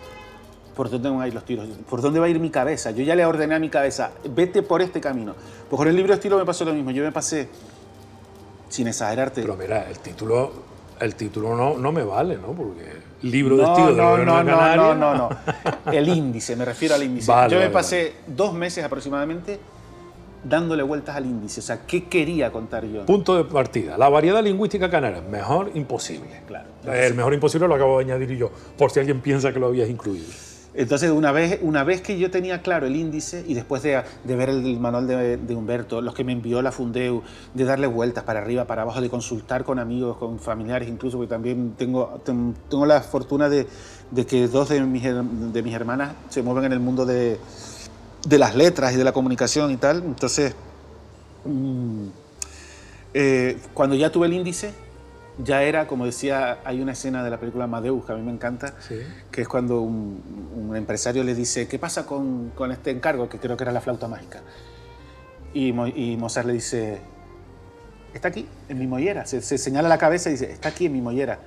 [0.76, 2.90] por dónde van a ir los tiros, por dónde va a ir mi cabeza.
[2.90, 5.34] Yo ya le ordené a mi cabeza, vete por este camino.
[5.68, 6.90] Pues con el libro de estilo me pasó lo mismo.
[6.90, 7.48] Yo me pasé,
[8.68, 10.52] sin exagerarte, Pero mira, el título,
[11.00, 12.48] el título no, no me vale, ¿no?
[12.48, 15.28] Porque libro de no, estilo de no, gobierno no, de no, Canarias- no, no,
[15.84, 15.92] no.
[15.92, 17.30] El índice, me refiero al índice.
[17.30, 19.60] Vale, Yo me vale, pasé dos meses aproximadamente
[20.44, 21.60] dándole vueltas al índice.
[21.60, 23.06] O sea, ¿qué quería contar yo?
[23.06, 23.96] Punto de partida.
[23.96, 26.40] La variedad lingüística canaria, mejor imposible.
[26.48, 26.68] Claro.
[26.92, 29.88] El mejor imposible lo acabo de añadir yo, por si alguien piensa que lo habías
[29.88, 30.26] incluido.
[30.74, 34.48] Entonces, una vez, una vez que yo tenía claro el índice y después de, ver
[34.48, 38.64] el, manual de, Humberto, los que me envió la Fundeu, de darle vueltas para arriba,
[38.64, 43.02] para abajo, de consultar con amigos, con familiares incluso, porque también tengo, ten- tengo la
[43.02, 43.66] fortuna de,
[44.26, 47.38] que dos de mis, de mis hermanas se mueven en el mundo de,
[48.26, 50.02] de las letras y de la comunicación y tal.
[50.02, 50.54] Entonces,
[51.44, 52.06] mm,
[53.12, 54.72] eh, cuando ya tuve el índice,
[55.38, 58.32] ya era, como decía, hay una escena de la película Amadeus que a mí me
[58.32, 59.00] encanta, Sí.
[59.30, 60.22] que es cuando un,
[60.54, 63.28] un empresario le dice, ¿qué pasa con, con este encargo?
[63.28, 64.40] Que creo que era la flauta mágica.
[65.54, 67.00] Y, Mo- y Mozart le dice,
[68.14, 69.24] está aquí, en mi mollera.
[69.26, 71.38] Se, se señala la cabeza y dice, está aquí en mi mollera.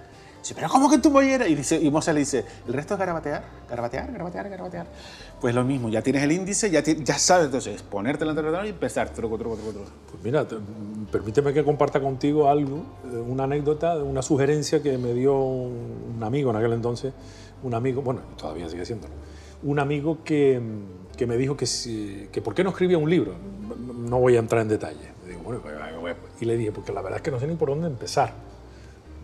[0.53, 1.47] Pero ¿cómo que en tu mollera?
[1.47, 4.85] Y, dice, y Mozart le dice, el resto es garabatear, garabatear, garabatear, garabatear.
[5.41, 8.69] Pues lo mismo, ya tienes el índice, ya, ya sabes, entonces, ponerte delante del y
[8.69, 9.89] empezar, truco, truco, truco, truco.
[10.11, 10.57] Pues mira, te-
[11.11, 16.51] permíteme que comparta contigo algo, eh, una anécdota, una sugerencia que me dio un amigo
[16.51, 17.13] en aquel entonces,
[17.63, 19.07] un amigo, bueno, todavía sigue siendo,
[19.63, 20.61] un amigo que,
[21.17, 23.33] que me dijo que, que por qué no escribía un libro.
[23.97, 25.15] No voy a entrar en detalle.
[25.43, 26.41] Bueno, pues, pues, pues.
[26.41, 28.33] y le dije, porque la verdad es que no sé ni por dónde empezar.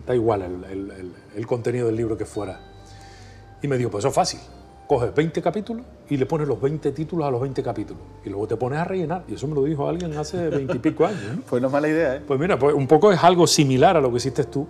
[0.06, 2.60] Da igual el, contenido del libro que fuera.
[3.62, 4.40] Y me dijo, pues eso es fácil.
[4.86, 8.02] Coges 20 capítulos y le pones los 20 títulos a los 20 capítulos.
[8.24, 9.24] Y luego te pones a rellenar.
[9.28, 11.22] Y eso me lo dijo alguien hace 20 y pico años.
[11.36, 11.42] ¿no?
[11.48, 12.20] Pues no es mala idea, ¿eh?
[12.26, 14.66] Pues mira, pues un poco es algo similar a lo que hiciste tú.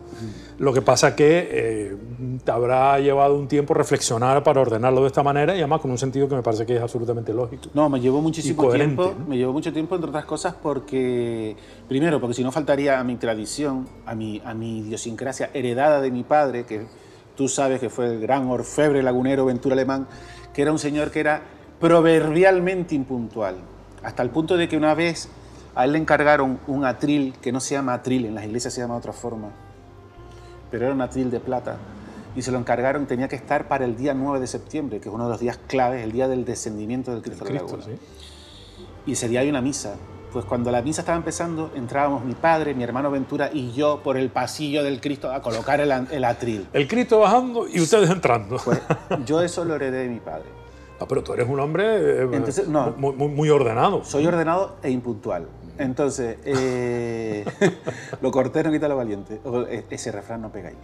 [0.58, 1.96] Lo que pasa que eh,
[2.44, 5.98] te habrá llevado un tiempo reflexionar para ordenarlo de esta manera y además con un
[5.98, 7.70] sentido que me parece que es absolutamente lógico.
[7.74, 9.14] No, me llevó muchísimo tiempo.
[9.18, 9.26] ¿no?
[9.26, 11.56] Me llevó mucho tiempo, entre otras cosas, porque.
[11.88, 16.10] Primero, porque si no faltaría a mi tradición, a mi, a mi idiosincrasia heredada de
[16.12, 16.86] mi padre, que
[17.36, 20.06] tú sabes que fue el gran orfebre lagunero Ventura Alemán,
[20.52, 21.42] que era un señor que era
[21.80, 23.56] proverbialmente impuntual.
[24.02, 25.28] Hasta el punto de que una vez
[25.74, 28.80] a él le encargaron un atril, que no se llama atril, en las iglesias se
[28.80, 29.50] llama de otra forma,
[30.70, 31.78] pero era un atril de plata.
[32.34, 35.14] Y se lo encargaron, tenía que estar para el día 9 de septiembre, que es
[35.14, 37.98] uno de los días claves, el día del descendimiento del Cristo, de la Cristo, Laguna.
[37.98, 38.06] ¿sí?
[39.06, 39.96] Y ese día hay una misa.
[40.32, 44.16] Pues cuando la misa estaba empezando, entrábamos mi padre, mi hermano Ventura y yo por
[44.16, 46.66] el pasillo del Cristo a colocar el, atril.
[46.72, 48.56] El Cristo bajando y ustedes entrando.
[48.64, 48.80] Pues
[49.26, 50.46] yo eso lo heredé de mi padre.
[50.98, 52.92] Ah, pero tú eres un hombre eh, Entonces, no.
[52.92, 54.04] muy, ordenado.
[54.04, 55.48] Soy ordenado e impuntual.
[55.76, 57.44] Entonces, eh,
[58.22, 59.40] lo cortés no quita lo valiente.
[59.68, 60.76] Eh, Ese refrán no pega ahí.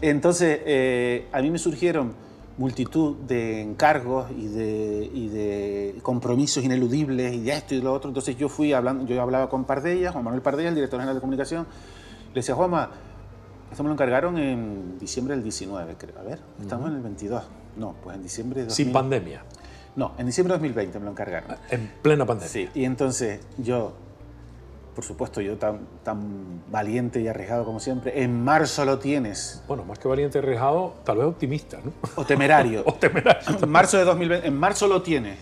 [0.00, 2.14] Entonces, eh, a mí me surgieron
[2.58, 7.92] multitud de encargos y de, y de compromisos ineludibles y de esto y de lo
[7.92, 8.08] otro.
[8.08, 11.20] Entonces yo fui hablando, yo hablaba con Pardella, Juan Manuel Pardella, el director general de
[11.20, 11.66] comunicación.
[12.28, 12.90] Le decía, Juanma,
[13.70, 16.18] esto me lo encargaron en diciembre del 19, creo.
[16.18, 17.42] A ver, estamos en el 22.
[17.76, 18.84] No, pues en diciembre de 2000.
[18.84, 19.42] Sin pandemia.
[19.96, 21.56] No, en diciembre de 2020 me lo encargaron.
[21.70, 22.48] En plena pandemia.
[22.48, 23.94] Sí, y entonces yo,
[24.96, 29.84] por supuesto, yo tan, tan valiente y arriesgado como siempre, en marzo lo tienes, Bueno,
[29.84, 31.92] más que valiente y arriesgado, tal vez optimista, ¿no?
[32.14, 32.82] o temerario.
[32.86, 33.58] O temerario.
[33.62, 35.38] en marzo de 2020, en marzo lo tienes.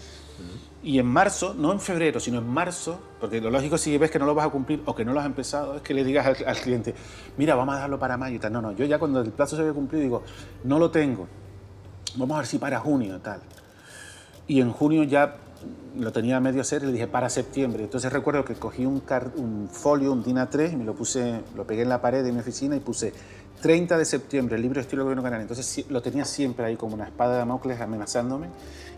[0.83, 4.19] Y en marzo, no en febrero, sino en marzo, porque lo lógico si ves que
[4.19, 6.27] no lo vas a cumplir o que no lo has empezado, es que le digas
[6.27, 6.93] al, al cliente,
[7.39, 8.53] mira, vamos a dejarlo para mayo y tal.
[8.53, 10.23] No, no, yo ya cuando el plazo se había cumplido digo,
[10.65, 11.29] no lo tengo,
[12.17, 13.41] vamos a ver si para junio tal.
[14.49, 15.37] Y en junio ya
[15.99, 17.85] lo tenía a medio hacer y le dije para septiembre.
[17.85, 21.41] Entonces recuerdo que cogí un, car- un folio, un DIN A3 y me lo puse,
[21.57, 23.13] lo pegué en la pared de mi oficina y puse
[23.63, 25.43] 30 de septiembre, el libro estilo gobierno canario.
[25.43, 28.49] Entonces lo tenía siempre ahí como una espada de Damocles amenazándome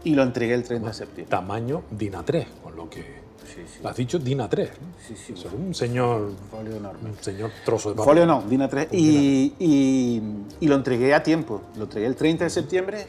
[0.05, 1.31] y lo entregué el 30 de septiembre.
[1.31, 3.79] Tamaño DINA 3, con lo que Sí, sí.
[3.83, 4.71] lo has dicho DINA 3.
[4.81, 4.87] ¿no?
[5.07, 7.11] Sí, sí, un señor, folio enorme.
[7.11, 8.05] un señor trozo de papel.
[8.11, 8.89] Folio no, DIN A3.
[8.91, 10.23] Y, y,
[10.61, 11.63] y lo entregué a tiempo.
[11.77, 13.07] Lo entregué el 30 de septiembre.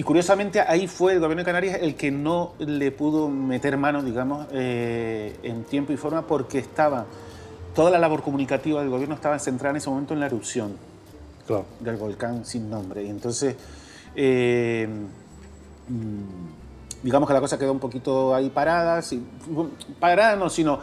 [0.00, 4.02] Y curiosamente ahí fue el gobierno de Canarias el que no le pudo meter mano,
[4.02, 7.04] digamos, eh, en tiempo y forma porque estaba,
[7.74, 10.72] toda la labor comunicativa del gobierno estaba centrada en ese momento en la erupción
[11.46, 11.66] Claro.
[11.80, 13.02] del volcán sin nombre.
[13.02, 13.56] Y entonces,
[14.16, 14.88] eh,
[15.88, 19.22] mm, digamos que la cosa quedó un poquito ahí parada, sí,
[19.98, 20.78] parada no, sino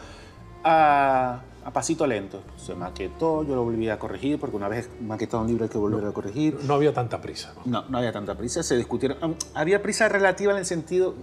[0.62, 2.42] a, a pasito lento.
[2.56, 5.76] Se maquetó, yo lo volví a corregir, porque una vez maquetado un libro hay que
[5.76, 6.58] volver a corregir.
[6.64, 7.52] No había tanta prisa.
[7.66, 9.36] No, no había tanta prisa, se discutieron.
[9.54, 11.14] Había prisa relativa en el sentido.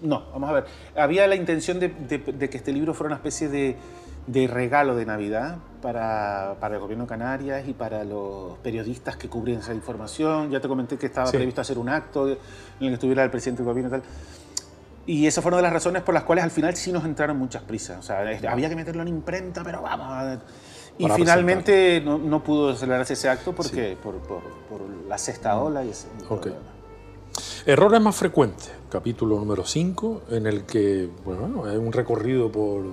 [0.00, 0.64] No, vamos a ver.
[0.96, 3.76] Había la intención de, de- de que este libro fuera una especie de,
[4.26, 9.28] de regalo de Navidad para, para el gobierno de Canarias y para los periodistas que
[9.28, 10.50] cubrían esa información.
[10.50, 11.36] Ya te comenté que estaba Sí.
[11.36, 12.38] previsto hacer un acto en
[12.80, 14.08] el que estuviera el presidente del gobierno y tal.
[15.06, 17.36] Y esa fue una de las razones por las cuales al final sí nos entraron
[17.38, 17.98] muchas prisas.
[17.98, 20.06] O sea, es- había que meterlo en imprenta, pero vamos.
[20.10, 20.40] a-
[20.96, 25.58] Y Para finalmente no, no pudo celebrarse ese acto porque por, por- por la sexta
[25.60, 26.06] ola y ese.
[26.28, 26.46] Ok.
[27.66, 32.84] Errores más frecuentes, capítulo número 5, en el que, bueno, hay un recorrido por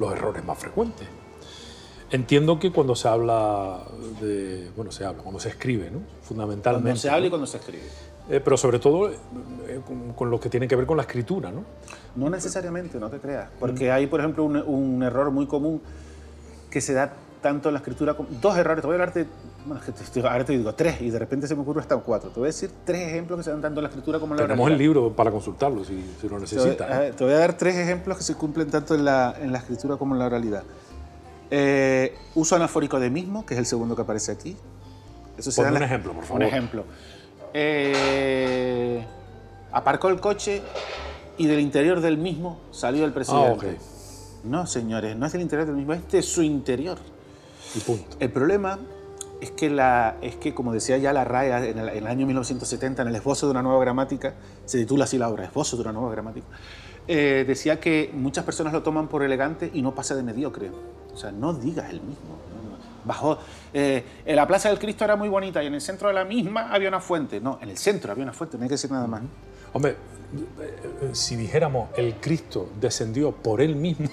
[0.00, 1.06] los errores más frecuentes.
[2.10, 3.80] Entiendo que cuando se habla
[4.20, 6.00] de, bueno, se habla, cuando se escribe, ¿no?
[6.22, 6.84] Fundamentalmente.
[6.88, 7.84] Cuando se habla y cuando se escribe.
[8.30, 9.16] Eh, pero sobre todo eh,
[9.86, 11.64] con, con lo que tiene que ver con la escritura, ¿no?
[12.16, 13.48] No necesariamente, no te creas.
[13.58, 15.80] Porque hay, por ejemplo, un, un error muy común
[16.70, 18.28] que se da tanto en la escritura como...
[18.40, 19.26] Dos errores, te voy a hablar de...
[19.66, 19.80] Bueno,
[20.14, 22.30] te, ahora te digo tres y de repente se me ocurre hasta cuatro.
[22.30, 24.38] Te voy a decir tres ejemplos que se dan tanto en la escritura como en
[24.40, 24.94] la Tenemos el oralidad.
[24.94, 26.88] libro para consultarlo si, si lo Te voy, necesita.
[26.88, 27.02] ¿no?
[27.02, 29.58] eh, te voy a dar tres ejemplos que se cumplen tanto en la, en la
[29.58, 30.62] escritura como en la oralidad.
[31.50, 34.56] Eh, uso anafórico de mismo, que es el segundo que aparece aquí.
[35.36, 36.42] Eso se Ponme da un la- ejemplo, por favor.
[36.42, 36.84] Un ejemplo.
[37.54, 39.04] Eh,
[39.72, 40.62] aparcó el coche
[41.38, 43.66] y del interior del mismo salió el Ah, presidente.
[43.70, 44.44] ok.
[44.44, 46.98] No, señores, no es del interior del mismo, es de su interior.
[47.74, 48.16] Y punto.
[48.18, 48.78] El problema
[49.40, 52.26] es que, la, es que como decía ya la RAE en el, en el año
[52.26, 54.34] 1970, en el esbozo de una nueva gramática,
[54.64, 56.46] se titula así la obra, Esbozo de una nueva gramática,
[57.08, 60.70] eh, decía que muchas personas lo toman por elegante y no pasa de mediocre.
[61.12, 62.36] O sea, no digas el mismo.
[63.04, 63.38] Bajó,
[63.72, 66.24] eh, en la Plaza del Cristo era muy bonita y en el centro de la
[66.24, 67.40] misma había una fuente.
[67.40, 69.22] No, en el centro había una fuente, no hay que decir nada más.
[69.72, 69.96] Hombre, eh,
[71.02, 74.08] eh, si dijéramos el Cristo descendió por él mismo,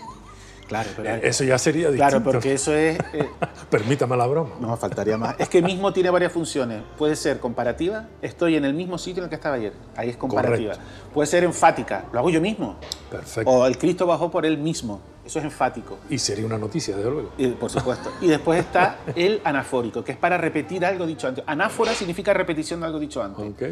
[0.70, 1.16] Claro, pero...
[1.16, 2.10] eso ya sería distinto.
[2.10, 2.98] Claro, porque eso es...
[3.14, 3.28] eh,
[3.72, 4.52] Permítame la broma.
[4.62, 5.36] No me faltaría más.
[5.40, 6.84] Es que mismo tiene varias funciones.
[6.96, 9.74] Puede ser comparativa, estoy en el mismo sitio en el que estaba ayer.
[9.96, 10.76] Ahí es comparativa.
[11.12, 12.78] Puede ser enfática, lo hago yo mismo.
[13.10, 13.50] Perfecto.
[13.50, 15.02] O el Cristo bajó por él mismo.
[15.26, 15.98] Eso es enfático.
[16.08, 17.32] Y sería una noticia, desde luego.
[17.38, 18.12] Y, por supuesto.
[18.22, 21.44] Y después está el anafórico, que es para repetir algo dicho antes.
[21.48, 23.44] Anáfora significa repetición de algo dicho antes.
[23.44, 23.64] Ok.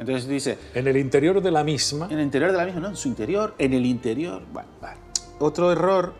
[0.00, 2.88] Entonces dice, En el interior de la misma, en el interior de la misma, no,
[2.88, 4.42] en su interior, en el interior.
[4.52, 4.98] Bueno, vale.
[5.38, 6.14] Otro error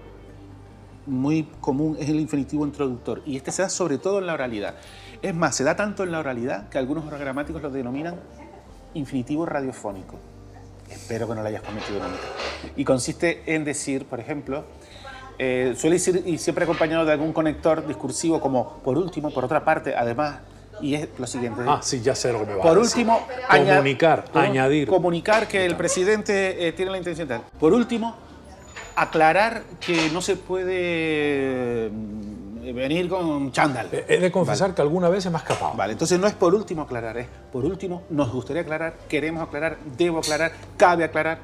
[1.06, 3.22] muy común es el infinitivo introductor.
[3.26, 4.74] Y este se da sobre todo en la oralidad.
[5.22, 8.16] Es más, se da tanto en la oralidad que algunos gramáticos lo denominan
[8.94, 10.16] infinitivo radiofónico.
[10.90, 12.18] Espero que no lo hayas cometido nunca.
[12.76, 14.64] Y consiste en decir, por ejemplo,
[15.38, 19.64] eh, suele ir y siempre acompañado de algún conector discursivo como por último, por otra
[19.64, 20.40] parte, además,
[20.80, 21.62] y es lo siguiente.
[21.66, 23.00] ah, sí, ya sé lo que me va Por a decir.
[23.06, 24.88] último, comunicar, añadir.
[24.88, 27.42] Comunicar que el presidente eh, tiene la intención tal.
[27.58, 28.16] Por último,
[28.96, 33.88] aclarar que no se puede mm, venir con chándal.
[33.92, 35.74] Eh, He de confesar que alguna vez se me ha escapado.
[35.76, 39.78] Vale, entonces no es por último aclarar, es por último nos gustaría aclarar, queremos aclarar,
[39.96, 41.38] debo aclarar, cabe aclarar.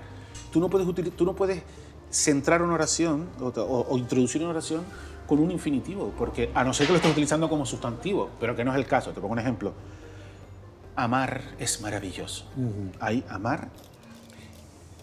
[0.53, 1.63] Tú no puedes, tú no puedes
[2.11, 4.85] centrar una oración o, o- o introducir una oración
[5.27, 8.65] con un infinitivo, porque a no ser que lo estés utilizando como sustantivo, pero que
[8.65, 9.11] no es el caso.
[9.11, 9.73] Te pongo un ejemplo.
[10.95, 12.47] Amar es maravilloso.
[13.01, 13.69] Ahí, amar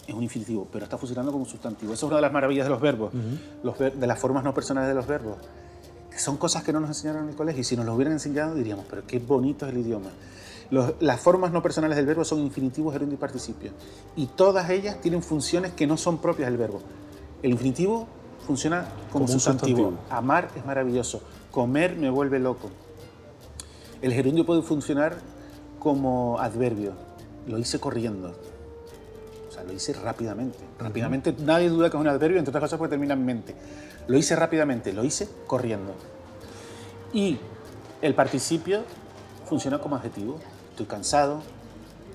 [0.06, 1.92] es un infinitivo, pero está funcionando como sustantivo.
[1.92, 3.12] Esa es una de las maravillas de los verbos,
[3.62, 5.36] los ver- de las formas no personales de los verbos.
[6.10, 8.12] Que son cosas que no nos enseñaron en el colegio y si nos lo hubieran
[8.12, 10.10] enseñado diríamos, pero qué bonito es el idioma.
[10.70, 13.72] Los- las formas no personales del verbo son infinitivos, gerundio y participio.
[14.16, 16.80] Y todas ellas tienen funciones que no son propias del verbo.
[17.42, 18.06] El infinitivo
[18.46, 19.78] funciona como, Como un sustantivo.
[19.78, 20.16] sustantivo.
[20.16, 21.20] Amar es maravilloso.
[21.50, 22.70] Comer me vuelve loco.
[24.02, 25.16] El gerundio puede funcionar
[25.78, 26.92] como adverbio.
[27.46, 28.34] Lo hice corriendo.
[29.66, 30.58] Lo hice rápidamente.
[30.78, 33.54] Rápidamente, nadie duda que es un adverbio, entre otras cosas porque termina en mente.
[34.06, 35.94] Lo hice rápidamente, lo hice corriendo.
[37.12, 37.38] Y
[38.02, 38.82] el participio
[39.46, 40.38] funciona como adjetivo.
[40.70, 41.40] Estoy cansado,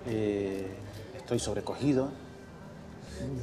[0.05, 0.67] eh,
[1.17, 2.09] estoy sobrecogido.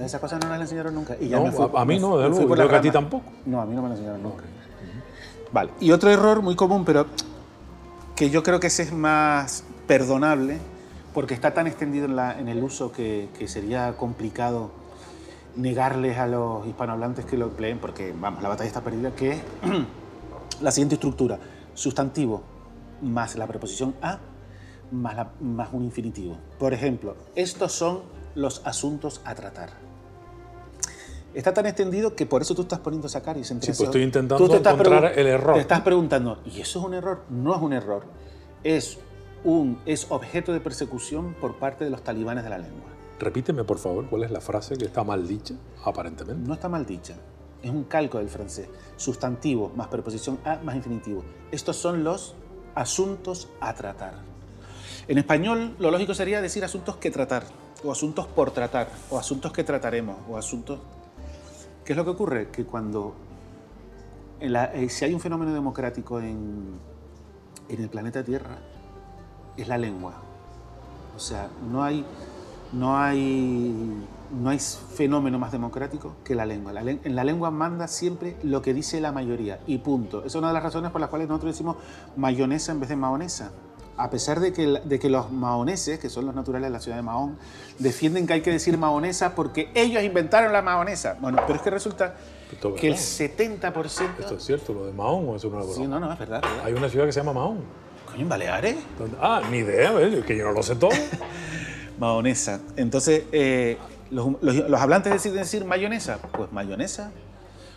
[0.01, 1.16] Esas cosas no las enseñaron nunca.
[1.21, 3.25] Y ya No, me fui- a- mí no, de luego, creo que a ti tampoco.
[3.45, 4.45] No, a mí no me lo enseñaron nunca.
[5.53, 5.71] Vale.
[5.81, 7.07] Y otro error muy común, pero
[8.14, 10.59] que yo creo que ese es más perdonable,
[11.17, 14.71] porque está tan extendido en, la- en el uso que, que sería complicado
[15.57, 19.39] negarles a los hispanohablantes que lo empleen, porque vamos, la batalla está perdida, que es
[20.61, 21.39] la siguiente estructura.
[21.73, 22.43] Sustantivo
[23.01, 24.19] más la preposición a
[24.93, 26.37] más, la- más un infinitivo.
[26.59, 28.03] Por ejemplo, estos son
[28.35, 29.71] los asuntos a tratar.
[31.33, 34.03] Está tan extendido que por eso tú estás poniendo esa cara y Sí, pues estoy
[34.03, 35.55] intentando Tú te estás encontrar el error.
[35.55, 37.23] Te estás preguntando, ¿y eso es un error?
[37.31, 38.05] No es un error.
[38.62, 38.99] Es,
[39.47, 42.90] un, es objeto de persecución por parte de los talibanes de la lengua.
[43.20, 46.47] Repíteme, por favor, cuál es la frase que está mal dicha, aparentemente.
[46.47, 47.14] No está mal dicha.
[47.62, 48.68] es un calco del francés.
[48.97, 51.24] Sustantivo más preposición a más infinitivo.
[51.51, 52.34] Estos son los
[52.74, 54.14] asuntos a tratar.
[55.09, 57.44] En español lo lógico sería decir asuntos que tratar,
[57.84, 60.80] o asuntos por tratar, o asuntos que trataremos, o asuntos...
[61.84, 62.51] ¿Qué es lo que ocurre?
[62.51, 63.14] Que cuando...
[64.40, 66.78] Eh, si hay un fenómeno democrático en,
[67.68, 68.59] en el planeta Tierra,
[69.57, 70.15] es la lengua.
[71.17, 72.05] O sea, no hay,
[72.73, 76.73] no hay, no hay fenómeno más democrático que la lengua.
[76.81, 80.19] en la lengua manda siempre lo que dice la mayoría y punto.
[80.19, 81.77] Esa es una de las razones por las cuales nosotros decimos
[82.17, 83.53] mayonesa en vez de mahonesa
[83.97, 86.97] a pesar de que, de que los maoneses, que son los naturales de la ciudad
[86.97, 87.39] de Mahón,
[87.79, 91.17] defienden que hay que decir mahonesa porque ellos inventaron la mahonesa.
[91.21, 92.15] Bueno, pero es que resulta
[92.79, 94.21] que el 70%...
[94.21, 96.43] ¿Esto es cierto, lo de Mahón o eso no es Sí, no, no, es verdad,
[96.65, 97.86] Hay una ciudad que se llama Mahón.
[98.17, 98.77] Coño, en Baleares.
[99.21, 99.93] Ah, ni idea,
[100.27, 100.91] que yo no lo sé todo.
[101.99, 102.61] mahonesa.
[102.77, 103.77] Entonces, eh,
[104.11, 107.12] los, los, hablantes deciden decir mayonesa, pues mayonesa.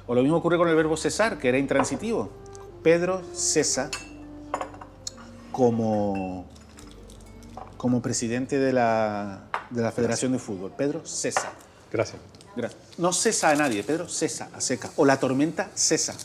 [0.08, 2.30] O lo mismo ocurre con el verbo cesar, que era intransitivo.
[2.84, 3.92] Pedro cesa
[5.52, 6.48] como,
[7.76, 10.72] como presidente de la, de la Federación de Fútbol.
[10.72, 11.52] Pedro cesa.
[11.92, 12.22] Gracias.
[12.98, 14.90] No cesa a nadie, Pedro cesa, a seca.
[14.96, 16.16] O la tormenta cesa.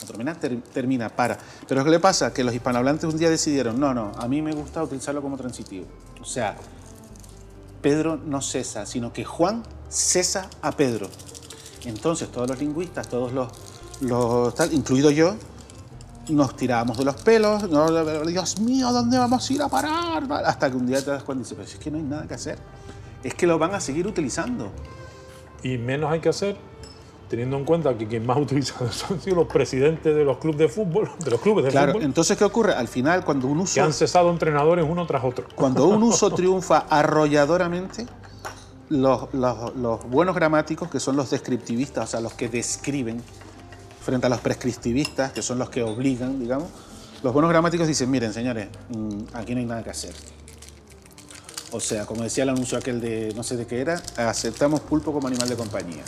[0.00, 1.38] La tormenta termina, para.
[1.66, 2.32] Pero ¿qué le pasa?
[2.32, 5.86] Que los hispanohablantes un día decidieron, no, no, a mí me gusta utilizarlo como transitivo.
[6.20, 6.56] O sea,
[7.80, 11.08] Pedro no cesa, sino que Juan cesa a Pedro.
[11.84, 13.48] Entonces todos los lingüistas, todos los,
[14.00, 15.36] los tal, incluido yo,
[16.28, 17.64] nos tirábamos de los pelos,
[18.26, 20.24] Dios mío, ¿dónde vamos a ir a parar?
[20.44, 22.26] Hasta que un día te das cuenta y dices, pero es que no hay nada
[22.26, 22.58] que hacer.
[23.22, 24.70] Es que lo van a seguir utilizando.
[25.62, 26.56] Y menos hay que hacer
[27.28, 30.58] teniendo en cuenta que quien más ha utilizado han sido los presidentes de los clubes
[30.58, 32.74] de fútbol, de los clubes de claro, entonces ¿qué ocurre?
[32.74, 33.74] Al final, cuando un uso...
[33.74, 35.46] Que han cesado entrenadores uno tras otro.
[35.54, 38.06] Cuando un uso triunfa arrolladoramente,
[38.88, 43.22] los, los buenos gramáticos, que son los descriptivistas, o sea, los que describen,
[44.00, 46.68] frente a los prescriptivistas, que son los que obligan, digamos,
[47.22, 50.14] los buenos gramáticos dicen, miren, señores, mm, aquí no hay nada que hacer.
[51.76, 55.12] O sea, como decía el anuncio aquel de no sé de qué era, aceptamos pulpo
[55.12, 56.02] como animal de compañía.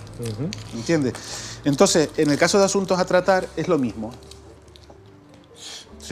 [0.75, 1.12] ¿Entiendes?
[1.62, 4.11] Entonces, en el caso de asuntos a tratar, es lo mismo.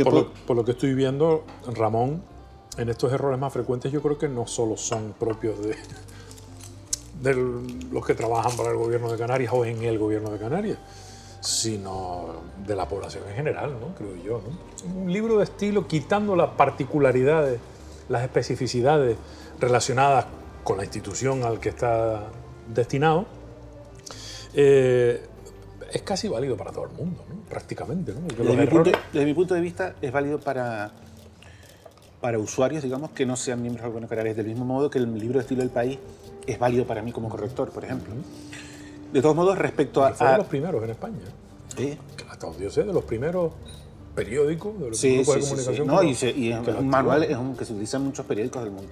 [0.05, 1.45] Por, por, lo, que estoy viendo,
[1.75, 2.23] Ramón,
[2.77, 5.75] en estos errores más frecuentes, yo creo que no solo son propios de,
[7.23, 7.35] de
[7.91, 10.79] los que trabajan para el gobierno de Canarias o en el gobierno de Canarias
[11.41, 12.27] sino
[12.67, 13.95] de la población en general, ¿no?
[13.95, 14.41] creo yo.
[14.97, 17.61] Un libro de estilo quitando las particularidades,
[18.09, 19.17] las especificidades
[19.59, 20.27] relacionadas
[20.65, 22.25] con la institución al que está
[22.73, 23.27] destinado,
[24.55, 25.25] eh,
[25.93, 28.13] es casi válido para todo el mundo, prácticamente.
[28.13, 30.91] Desde, mi punto, desde, mi punto, de vista es válido para,
[32.21, 35.43] para usuarios, digamos, que no sean miembros canarias, del mismo modo que el libro de
[35.43, 35.99] estilo del país
[36.47, 38.15] es válido para mí como corrector, por ejemplo.
[39.13, 40.13] De todos modos, respecto a...
[40.13, 41.19] Fue de los primeros en España.
[41.77, 41.97] Sí.
[42.29, 43.53] Hasta donde yo sé, de los primeros
[44.15, 45.87] periódicos, de los grupos de comunicación.
[45.87, 48.73] No, y, y es un manual es un, que se utiliza en muchos periódicos del
[48.73, 48.91] mundo.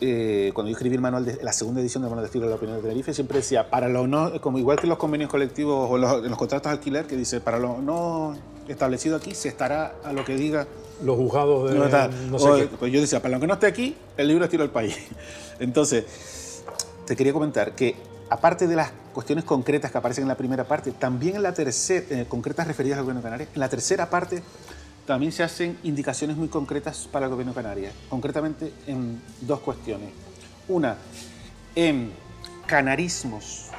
[0.00, 2.50] Eh, cuando yo escribí el manual de la segunda edición del manual de estilo de
[2.50, 5.90] la opinión de Tenerife, siempre decía, para lo no, como igual que los convenios colectivos
[5.90, 8.36] o los, los contratos de alquiler, que dice, para lo no
[8.68, 10.66] establecido aquí, se estará a lo que diga
[11.02, 14.28] los juzgados de no, sé Pues yo decía, para lo que no esté aquí, el
[14.28, 14.96] libro estilo del país.
[15.60, 16.62] Entonces,
[17.06, 17.94] te quería comentar que
[18.28, 22.04] aparte de las cuestiones concretas que aparecen en la primera parte, también en la tercera,
[22.10, 24.42] eh, concretas referidas al gobierno de Canarias, en la tercera parte
[25.06, 30.10] también se hacen indicaciones muy concretas para el gobierno de Canarias, concretamente en dos cuestiones.
[30.68, 30.96] Una,
[31.74, 32.10] en
[32.66, 33.70] canarismos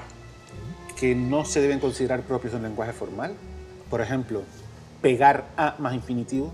[0.97, 3.35] que no se deben considerar propios de un lenguaje formal.
[3.89, 4.43] Por ejemplo,
[5.01, 6.51] pegar a más infinitivo.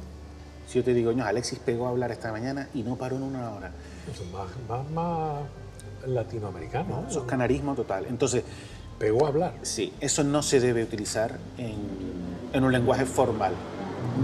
[0.67, 3.23] Si yo te digo, no, Alexis pegó a hablar esta mañana y no paró en
[3.23, 3.71] una hora.
[4.11, 5.43] Eso más, más,
[6.07, 7.05] latinoamericano.
[7.09, 8.05] eso es canarismo total.
[8.07, 8.43] Entonces.
[8.99, 9.53] Pegó a hablar.
[9.63, 11.75] Sí, eso no se debe utilizar en,
[12.53, 13.53] en un lenguaje formal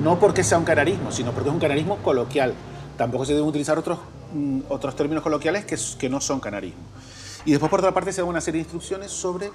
[0.04, 2.54] no porque sea un canarismo, sino porque es un canarismo coloquial.
[2.98, 4.00] Tampoco se deben utilizar otros,
[4.34, 6.82] mm, otros términos coloquiales que, que no son canarismo.
[7.46, 9.52] Y después, por otra parte, se dan una serie de instrucciones sobre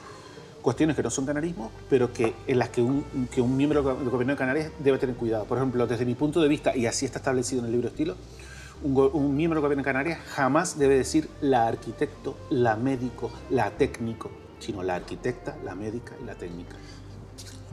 [0.63, 4.09] cuestiones que no son canarismo, pero que, en las que un, que un miembro del
[4.09, 5.45] gobierno de Canarias debe tener cuidado.
[5.45, 8.17] Por ejemplo, desde mi punto de vista, y así está establecido en el libro estilo,
[8.83, 13.71] un, un, miembro del gobierno de Canarias jamás debe decir la arquitecto, la médico, la
[13.73, 16.77] técnico, sino la arquitecta, la médica y la técnica.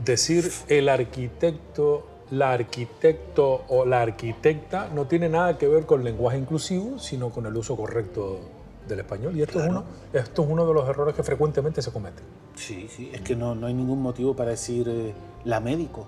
[0.04, 6.38] Decir el arquitecto la arquitecto o la arquitecta no tiene nada que ver con lenguaje
[6.38, 8.40] inclusivo, sino con el uso correcto
[8.88, 9.36] del español.
[9.36, 12.24] Y esto, es, uno, esto es uno de los errores que frecuentemente se cometen.
[12.54, 15.12] Sí, sí, es que no, no hay ningún motivo para decir eh,
[15.44, 16.06] la médico.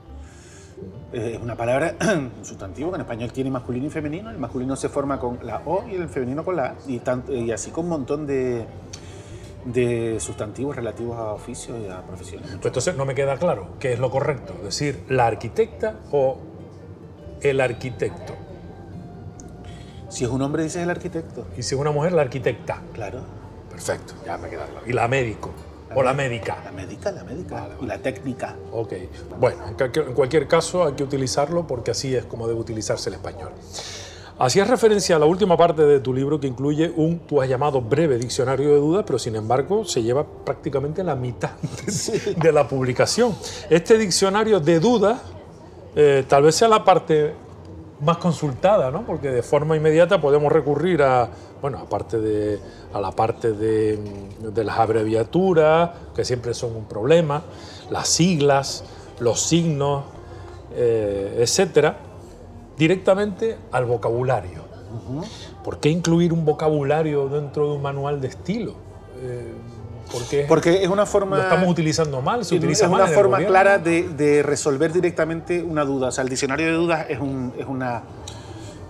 [1.12, 4.30] Eh, es una palabra, un sustantivo que en español tiene masculino y femenino.
[4.30, 6.74] El masculino se forma con la O y el femenino con la A.
[6.88, 7.02] Y,
[7.34, 8.64] y así con un montón de,
[9.64, 12.48] de sustantivos relativos a oficios y a profesiones.
[12.48, 16.38] Pues entonces no me queda claro qué es lo correcto, decir la arquitecta o
[17.40, 18.34] el arquitecto.
[20.08, 21.46] Si es un hombre, dices el arquitecto.
[21.56, 22.82] Y si es una mujer, la arquitecta.
[22.92, 23.22] Claro.
[23.70, 24.86] Perfecto, ya me queda claro.
[24.86, 25.50] Y la médico.
[25.94, 26.58] o la médica.
[26.64, 27.68] La médica, la médica.
[27.80, 28.56] Y la técnica.
[28.72, 28.92] Ok.
[29.38, 33.50] Bueno, en cualquier caso hay que utilizarlo porque así es como debe utilizarse el español.
[34.36, 37.80] Hacías referencia a la última parte de tu libro que incluye un, tú has llamado
[37.80, 41.50] breve diccionario de dudas, pero sin embargo se lleva prácticamente la mitad
[42.36, 43.36] de, la publicación.
[43.70, 45.20] Este diccionario de dudas
[45.94, 47.32] eh, tal vez sea la parte
[48.00, 49.06] más consultada, ¿no?
[49.06, 51.28] porque de forma inmediata podemos recurrir a,
[51.62, 52.58] bueno, aparte de,
[52.92, 54.00] a la parte de,
[54.64, 57.44] las abreviaturas, que siempre son un problema,
[57.88, 58.82] las siglas,
[59.20, 60.02] los signos,
[60.74, 62.13] eh, etcétera
[62.76, 64.64] directamente al vocabulario.
[65.64, 68.74] ¿Por qué incluir un vocabulario dentro de un manual de estilo?
[69.20, 69.52] Eh,
[70.12, 71.36] porque, porque es una forma...
[71.36, 73.00] Lo estamos utilizando mal, se utiliza es mal.
[73.02, 76.08] Es una forma clara de, resolver directamente una duda.
[76.08, 77.18] O sea, el diccionario de dudas es,
[77.58, 78.02] es, una,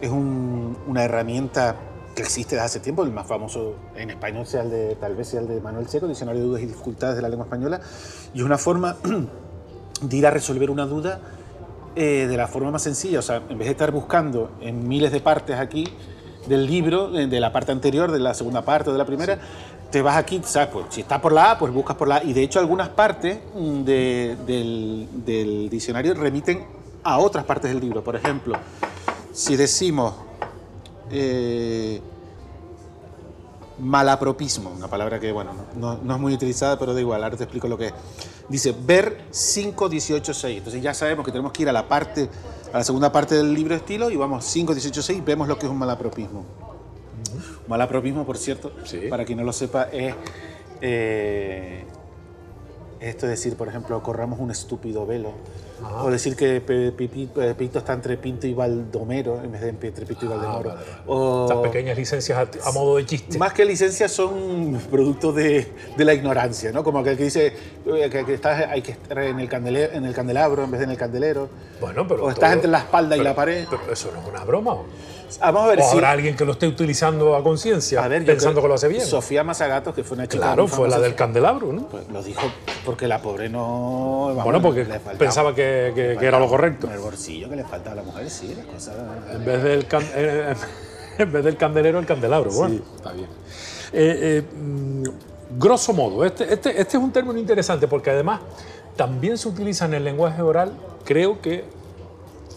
[0.00, 1.76] es una herramienta
[2.14, 5.28] que existe desde hace tiempo, el más famoso en español sea el de, tal vez
[5.28, 7.80] sea el de Manuel Seco, Diccionario de Dudas y Dificultades de la Lengua Española,
[8.32, 8.96] y es una forma
[10.00, 11.20] de ir a resolver una duda
[11.96, 15.12] eh, de la forma más sencilla, o sea, en vez de estar buscando en miles
[15.12, 15.86] de partes aquí
[16.46, 19.38] del libro, de la parte anterior, de la segunda parte o de la primera,
[19.94, 20.70] te vas aquí, ¿sabes?
[20.72, 22.24] Pues, si está por la A, pues buscas por la A.
[22.24, 26.64] Y de hecho algunas partes del, diccionario remiten
[27.04, 28.02] a otras partes del libro.
[28.02, 28.56] Por ejemplo,
[29.32, 30.14] si decimos
[31.12, 32.00] eh,
[33.78, 37.44] malapropismo, una palabra que, bueno, no, no, es muy utilizada, pero da igual, ahora te
[37.44, 37.94] explico lo que es.
[38.48, 40.58] Dice ver 5, 18, 6.
[40.58, 42.28] Entonces ya sabemos que tenemos que ir a la parte,
[42.72, 45.58] a la segunda parte del libro de estilo y vamos 5, 18, 6 vemos lo
[45.58, 46.44] que es un malapropismo.
[47.66, 48.72] Malapropismo, por cierto,
[49.08, 50.14] para quien no lo sepa, es
[50.80, 51.84] eh,
[53.00, 55.32] esto es decir, por ejemplo, corramos un estúpido velo
[56.02, 60.28] o decir que Pepito está entre Pinto y Baldomero en vez de entre Pinto y
[60.28, 60.74] ah, Valdemoro.
[61.06, 63.38] O, Estas pequeñas licencias a, modo de chiste.
[63.38, 65.66] Más que licencias son producto de,
[65.96, 66.84] de, la ignorancia, ¿no?
[66.84, 70.64] Como aquel que dice que, que estás, hay que estar en el, en el candelabro
[70.64, 71.48] en vez de en el candelero.
[71.80, 72.24] Bueno, pero.
[72.24, 73.66] O estás entre la espalda y la pared.
[73.68, 74.76] Pero eso no es una broma.
[75.40, 78.74] Vamos a ver o habrá alguien que lo esté utilizando a conciencia, pensando que lo
[78.74, 79.04] hace bien.
[79.04, 80.44] Sofía Mazagato, que fue una chica.
[80.44, 81.88] Claro, fue la del candelabro, ¿no?
[81.88, 82.42] Pues lo dijo
[82.84, 84.32] porque la pobre no.
[84.44, 84.84] bueno, porque
[85.18, 86.88] pensaba que, que, era lo correcto.
[86.90, 88.94] El bolsillo que le falta a la mujer, sí, las cosas.
[89.32, 90.54] En vez del, eh,
[91.18, 92.50] en vez del candelero, el candelabro.
[92.50, 93.28] Bueno, está bien.
[93.92, 95.04] Eh, eh, mm,
[95.58, 98.40] grosso modo, este, este, este es un término interesante porque además
[98.96, 100.72] también se utiliza en el lenguaje oral,
[101.04, 101.64] creo que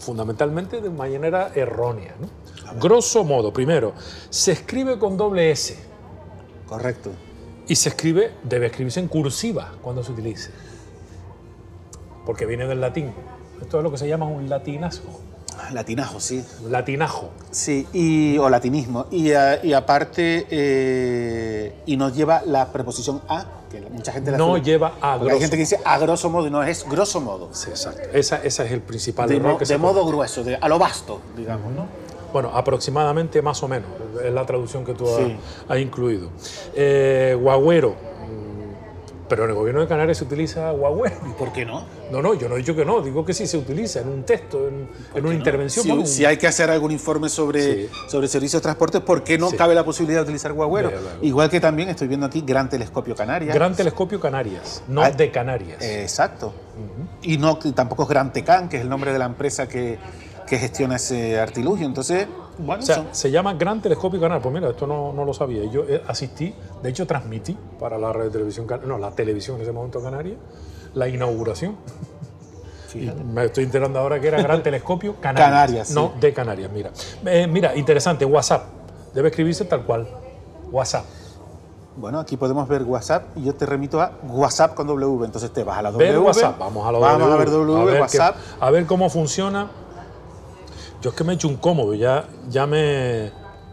[0.00, 2.14] fundamentalmente de manera errónea.
[2.20, 2.28] ¿no?
[2.74, 3.94] Grosso modo, primero,
[4.30, 5.76] se escribe con doble S.
[6.66, 7.10] Correcto.
[7.66, 10.50] Y se escribe, debe escribirse en cursiva cuando se utilice.
[12.24, 13.12] Porque viene del latín.
[13.60, 15.28] Esto es lo que se llama un latinazgo.
[15.72, 16.44] Latinajo, sí.
[16.68, 17.30] Latinajo.
[17.50, 19.06] Sí, y, o latinismo.
[19.10, 24.56] Y, y aparte, eh, y nos lleva la preposición a, que mucha gente la No
[24.56, 25.16] lleva a.
[25.16, 25.34] Grosso.
[25.34, 27.50] Hay gente que dice a grosso modo y no es grosso modo.
[27.52, 28.08] Sí, exacto.
[28.12, 31.20] Esa, ese es el principal de error que De modo grueso, de, a lo vasto,
[31.36, 31.86] digamos, ¿no?
[32.32, 33.88] Bueno, aproximadamente más o menos,
[34.22, 35.06] es la traducción que tú
[35.68, 36.30] has, incluido.
[36.74, 37.96] Eh, guagüero,
[39.28, 41.16] pero en el gobierno de Canarias se utiliza guagüero.
[41.28, 41.84] ¿Y por qué no?
[42.10, 44.24] No, no, yo no he dicho que no, digo que sí se utiliza en un
[44.24, 44.88] texto, en,
[45.24, 46.06] una intervención.
[46.06, 49.74] Si, hay que hacer algún informe sobre, sobre servicios de transporte, ¿por qué no cabe
[49.74, 50.90] la posibilidad de utilizar guagüero?
[51.20, 53.54] Igual que también estoy viendo aquí Gran Telescopio Canarias.
[53.54, 55.82] Gran Telescopio Canarias, no ah, de Canarias.
[55.82, 56.52] exacto.
[57.22, 59.98] Y no tampoco es Gran Tecán, que es el nombre de la empresa que
[60.48, 61.86] que gestiona ese artilugio.
[61.86, 62.26] Entonces,
[62.58, 62.82] bueno.
[62.82, 64.40] O sea, se llama Gran Telescopio Canal.
[64.40, 65.64] Pues mira, esto no, no, lo sabía.
[65.70, 69.62] Yo eh, asistí, de hecho transmití para la red de televisión, no, la televisión en
[69.62, 70.34] ese momento canaria,
[70.94, 71.76] la inauguración.
[73.34, 75.50] me estoy enterando ahora que era Gran Telescopio Canarias.
[75.50, 76.90] Canarias no, de Canarias, mira.
[77.26, 78.64] Eh, mira, interesante, WhatsApp.
[79.14, 80.08] Debe escribirse tal cual.
[80.70, 81.04] WhatsApp.
[81.96, 85.24] Bueno, aquí podemos ver WhatsApp y yo te remito a WhatsApp con W.
[85.24, 86.18] Entonces te vas a la W.
[86.18, 86.56] WhatsApp.
[86.58, 87.18] Vamos a la W.
[87.18, 88.36] Vamos a ver W, WhatsApp.
[88.60, 89.68] a ver cómo funciona
[91.00, 93.30] yo es que me he hecho un cómodo, ya, ya me,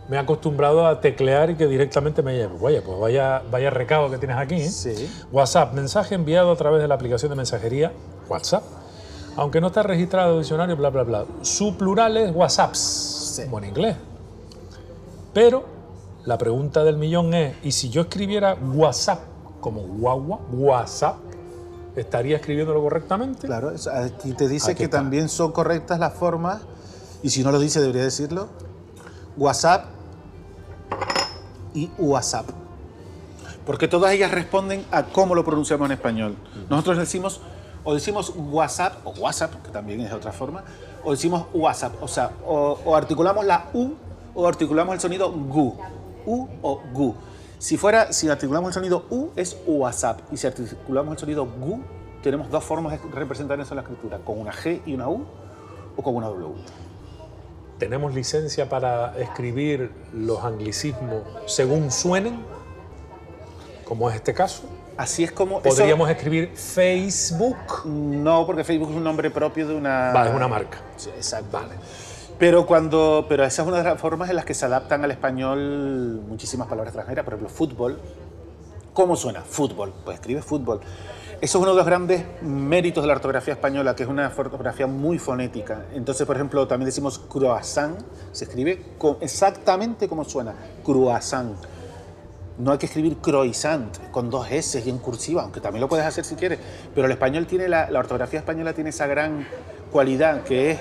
[0.08, 2.58] me he acostumbrado a teclear y que directamente me lleve.
[2.60, 4.56] Vaya, pues vaya, vaya recado que tienes aquí.
[4.56, 4.70] ¿eh?
[4.70, 5.10] Sí.
[5.32, 7.92] WhatsApp, mensaje enviado a través de la aplicación de mensajería
[8.30, 8.64] WhatsApp.
[9.38, 11.26] Aunque no está registrado en diccionario, bla, bla, bla.
[11.42, 12.80] Su plural es WhatsApps,
[13.36, 13.44] sí.
[13.44, 13.96] como en inglés.
[15.34, 15.66] Pero
[16.26, 19.20] la pregunta del millón es, ¿y si yo escribiera WhatsApp
[19.60, 21.18] como guagua, WhatsApp,
[21.96, 23.48] estaría escribiéndolo correctamente?
[23.48, 26.62] Claro, aquí te dice que también son correctas las formas
[27.26, 28.50] y si no lo dice, debería decirlo.
[29.36, 29.86] WhatsApp
[31.74, 32.46] y WhatsApp.
[33.66, 36.36] porque todas ellas responden a cómo lo pronunciamos en español.
[36.70, 37.42] Nosotros decimos,
[37.84, 40.64] o decimos WhatsApp, o WhatsApp, que también es de otra forma,
[41.04, 43.94] o decimos WhatsApp, o sea, o, articulamos la U
[44.36, 45.78] o articulamos el sonido GU,
[46.28, 47.16] U o GU.
[47.58, 51.82] Si fuera, si articulamos el sonido U es WhatsApp y si articulamos el sonido GU
[52.22, 55.26] tenemos dos formas de representar eso en la escritura, con una G y una U
[55.98, 56.54] o con una W.
[57.78, 62.40] ¿Tenemos licencia para escribir los anglicismos según suenen?
[63.84, 64.64] Como es este caso.
[64.98, 65.62] Así es como.
[65.62, 67.86] ¿Podríamos escribir Facebook?
[67.86, 70.12] No, porque Facebook es un nombre propio de una.
[70.14, 70.78] Vale, es una marca.
[70.96, 71.50] Sí, exacto.
[71.52, 71.76] Vale.
[72.40, 75.12] Pero, cuando, pero esa es una de las formas en las que se adaptan al
[75.12, 77.26] español muchísimas palabras extranjeras.
[77.26, 78.00] Por ejemplo, fútbol.
[78.94, 79.42] ¿Cómo suena?
[79.42, 79.94] Fútbol.
[80.06, 80.80] Pues escribe fútbol.
[81.42, 84.88] Eso es uno de los grandes méritos de la ortografía española, que es una ortografía
[84.88, 85.86] muy fonética.
[85.94, 88.00] Entonces, por ejemplo, también decimos croissant,
[88.32, 88.82] se escribe
[89.20, 91.58] exactamente como suena, croissant.
[92.58, 96.06] No hay que escribir croissant con dos S y en cursiva, aunque también lo puedes
[96.06, 96.58] hacer si quieres.
[96.96, 99.46] Pero el español tiene, la, la ortografía española tiene esa gran
[99.92, 100.80] cualidad que es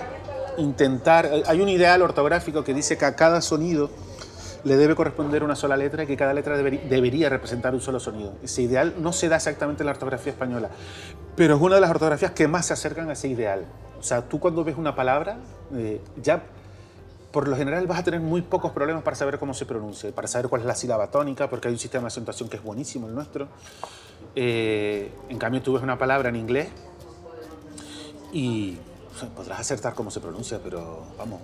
[0.57, 1.31] intentar.
[1.47, 3.91] Hay un ideal ortográfico que dice que a cada sonido
[4.65, 8.35] le debe corresponder una sola letra y que cada letra debería representar un solo sonido.
[8.43, 10.71] Ese ideal no se da exactamente en la ortografía española,
[11.37, 13.67] pero es una de las ortografías que más se acercan a ese ideal.
[13.99, 15.39] O sea, tú cuando ves una palabra,
[15.75, 16.43] eh, ya
[17.31, 20.29] por lo general vas a tener muy pocos problemas para saber cómo se pronuncia, para
[20.29, 23.09] saber cuál es la sílaba tónica, porque hay un sistema de acentuación que es buenísimo
[23.09, 23.49] el nuestro.
[24.37, 26.69] Eh, en cambio, tú ves una palabra en inglés
[28.33, 28.79] y
[29.37, 31.41] podrás acertar cómo se pronuncia, pero vamos,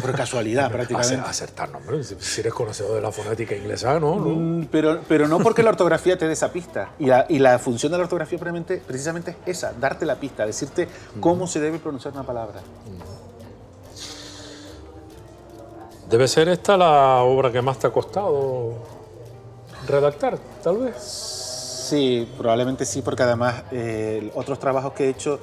[0.00, 1.28] por casualidad prácticamente.
[1.28, 2.02] Acertar, hombre.
[2.04, 4.16] Si eres conocedor de la fonética inglesa, ¿no?
[4.16, 6.92] Mm, pero, pero no porque la ortografía te dé esa pista.
[6.98, 10.46] Y la, y la función de la ortografía precisamente, precisamente es esa, darte la pista,
[10.46, 10.88] decirte
[11.20, 12.60] cómo se debe pronunciar una palabra.
[16.08, 18.74] Debe ser esta la obra que más te ha costado
[19.86, 20.96] redactar, tal vez.
[21.90, 25.40] Sí, probablemente sí, porque además eh, otros trabajos que he hecho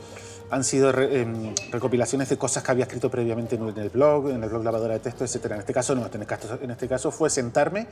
[0.49, 4.49] han sido em, recopilaciones de cosas que había escrito previamente en el blog, en el
[4.49, 5.51] blog Lavadora de Texto, etc.
[5.51, 7.87] En este caso no, en este caso, en este caso fue sentarme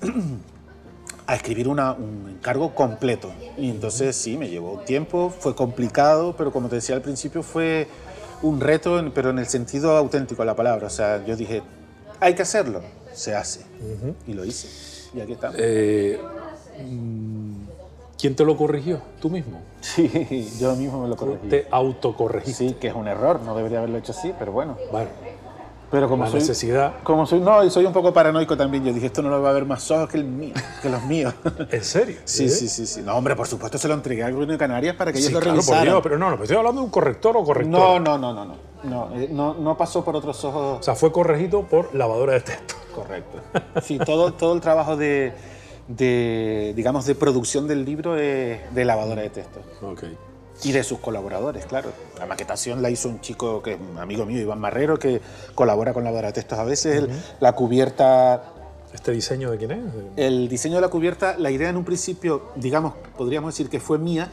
[1.26, 1.78] a escribir un
[2.28, 3.32] encargo completo.
[3.56, 7.88] Y entonces sí, me llevó tiempo, fue complicado, pero como te decía al principio fue
[8.42, 10.86] un reto, pero en el sentido auténtico de la palabra.
[10.86, 11.62] O sea, yo dije,
[12.20, 12.82] hay que hacerlo,
[13.14, 13.64] se hace.
[14.26, 14.68] Y lo hice.
[15.14, 15.56] Y aquí estamos.
[15.58, 16.20] Eh,
[18.18, 19.00] ¿Quién te lo corrigió?
[19.20, 19.60] ¿Tú mismo?
[19.80, 21.48] Sí, yo mismo me lo corregí.
[21.48, 22.68] Te autocorregiste.
[22.68, 24.76] Sí, que es un error, no debería haberlo hecho así, pero bueno.
[24.90, 25.10] Bueno.
[25.90, 26.94] Pero como la soy, necesidad.
[27.04, 28.84] Como soy, no, y soy un poco paranoico también.
[28.84, 30.52] Yo dije, esto no lo va a ver más ojos que, el
[30.82, 31.32] que los míos.
[31.70, 32.16] ¿En serio?
[32.24, 33.02] Sí, sí, sí, sí.
[33.02, 35.38] No, hombre, por supuesto se lo entregué al gobierno de Canarias para que ellos lo
[35.38, 36.02] claro, revisaran.
[36.02, 37.70] pero no, no, estoy hablando de un corrector o corrector.
[37.70, 38.54] No, no, no, no, no.
[38.82, 40.80] No, eh, no, no pasó por otros ojos.
[40.80, 42.74] O sea, fue corregido por lavadora de texto.
[42.94, 43.38] Correcto.
[43.82, 45.32] Sí, todo, todo el trabajo de
[45.88, 49.60] de, digamos, de producción del libro de, lavadora de texto.
[49.82, 50.16] Okay.
[50.64, 51.90] Y de sus colaboradores, claro.
[52.18, 55.20] La maquetación la hizo un chico que es amigo mío, Iván Marrero, que
[55.54, 57.08] colabora con lavadora de textos a veces.
[57.40, 58.52] La cubierta...
[58.92, 59.78] ¿Este diseño de quién es?
[60.16, 63.98] El diseño de la cubierta, la idea en un principio, digamos, podríamos decir que fue
[63.98, 64.30] mía,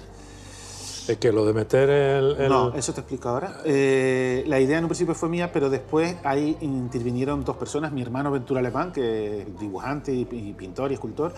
[1.07, 3.61] es que lo de meter el, No, eso te explico ahora.
[3.65, 8.01] Eh, la idea en un principio fue mía, pero después ahí intervinieron dos personas, mi
[8.01, 11.33] hermano Ventura Alemán, que es dibujante y, pintor y escultor,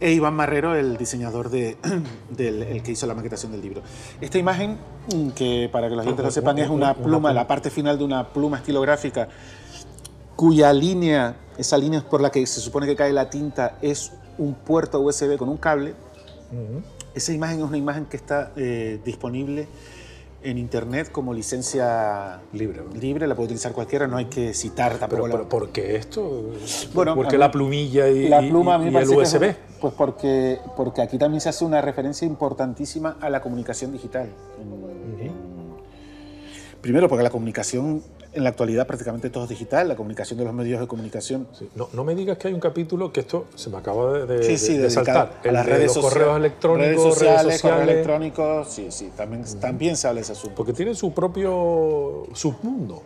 [0.00, 1.76] e Iván Marrero, el diseñador de,
[2.30, 3.82] del el que hizo la maquetación del libro.
[4.20, 4.78] Esta imagen,
[5.14, 8.04] mm, que para que la gente lo sepan, es una pluma, la parte final de
[8.04, 9.28] una pluma estilográfica,
[10.34, 14.54] cuya línea, esa línea por la que se supone que cae la tinta, es un
[14.54, 15.94] puerto USB con un cable.
[17.14, 19.68] Esa imagen es una imagen que está eh, disponible
[20.42, 22.82] en internet como licencia libre.
[23.00, 25.24] Libre, la puede utilizar cualquiera, no hay que citar tampoco.
[25.24, 26.50] Pero, ¿por qué esto?
[26.92, 29.54] Bueno, ¿por qué la plumilla y, la pluma y, el USB?
[29.80, 34.28] pues porque, porque aquí también se hace una referencia importantísima a la comunicación digital.
[36.82, 38.02] primero, porque la comunicación
[38.34, 41.46] en la actualidad prácticamente todo es digital, la comunicación de los medios de comunicación.
[41.74, 44.90] No, no, me digas que hay un capítulo que esto se me acaba de, de,
[44.90, 45.40] saltar.
[45.44, 50.08] A las redes los correos electrónicos, redes sociales, correos electrónicos, sí, sí, también, también se
[50.08, 50.56] habla de ese asunto.
[50.56, 53.02] Porque tiene su propio submundo.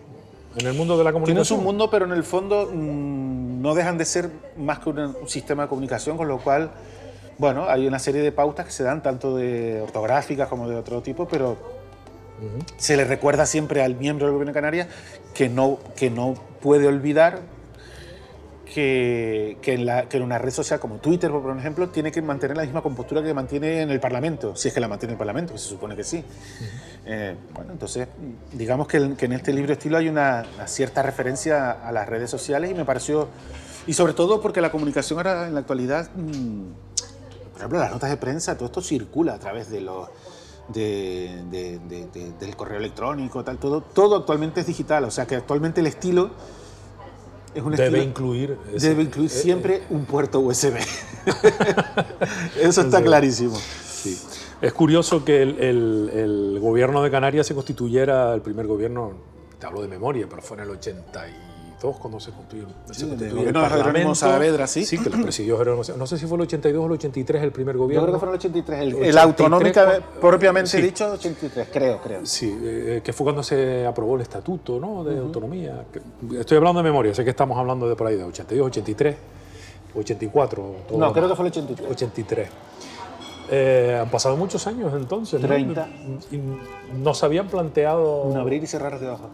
[0.57, 1.45] En el mundo de la comunicación.
[1.45, 5.17] Tiene su mundo, pero en el fondo mm, no dejan de ser más que un,
[5.27, 6.71] sistema de comunicación, con lo cual,
[7.37, 11.03] bueno, hay una serie de pautas que se dan, tanto de ortográficas como de otro
[11.03, 11.79] tipo, pero
[12.77, 14.89] se le recuerda siempre al miembro del gobierno de Canarias
[15.35, 17.41] que no, que no puede olvidar
[18.73, 22.21] que, que, en la, que, en una red social como Twitter, por ejemplo, tiene que
[22.21, 25.19] mantener la misma compostura que mantiene en el Parlamento, si es que la mantiene el
[25.19, 26.23] Parlamento, que se supone que sí.
[27.07, 28.09] Eh, bueno, entonces,
[28.53, 32.75] digamos que, en este libro estilo hay una, cierta referencia a las redes sociales y
[32.75, 33.29] me pareció,
[33.87, 36.11] y sobre todo porque la comunicación ahora en la actualidad...
[36.15, 36.73] Mm,
[37.53, 40.09] por ejemplo, las notas de prensa, todo esto circula a través de los
[40.69, 45.37] de, de, de, del correo electrónico, tal, todo, todo actualmente es digital, o sea que
[45.37, 46.31] actualmente el estilo
[47.55, 50.77] es un debe incluir debe incluir eh, siempre eh, un puerto USB.
[52.61, 53.57] Eso está clarísimo.
[53.57, 54.19] Sí.
[54.61, 59.13] Es curioso que el, el, el, gobierno de Canarias se constituyera el primer gobierno,
[59.59, 61.48] te hablo de memoria, pero fue en el 80 y
[61.81, 64.85] cuando se construyó, sí, el Jerónimo Saavedra, sí.
[64.85, 67.77] Sí, que presidió Jerónimo No sé si fue el 82 o el 83 el primer
[67.77, 68.07] gobierno.
[68.07, 68.81] Yo creo que fue el 83.
[68.81, 72.27] El, el, autonómica, propiamente dicho, 83, creo, creo.
[72.27, 75.05] Sí, eh, que fue cuando se aprobó el estatuto ¿no?
[75.05, 75.85] de autonomía.
[76.39, 79.17] Estoy hablando de memoria, sé que estamos hablando de por ahí, de 82, 83,
[79.95, 80.75] 84.
[80.97, 81.91] no, creo que fue el 83.
[81.91, 82.49] 83.
[83.51, 85.41] Eh, han pasado muchos años entonces.
[85.41, 85.87] 30.
[85.87, 86.59] ¿no?
[86.99, 88.23] No se habían planteado.
[88.23, 89.29] Un abrir y cerrar de ojos.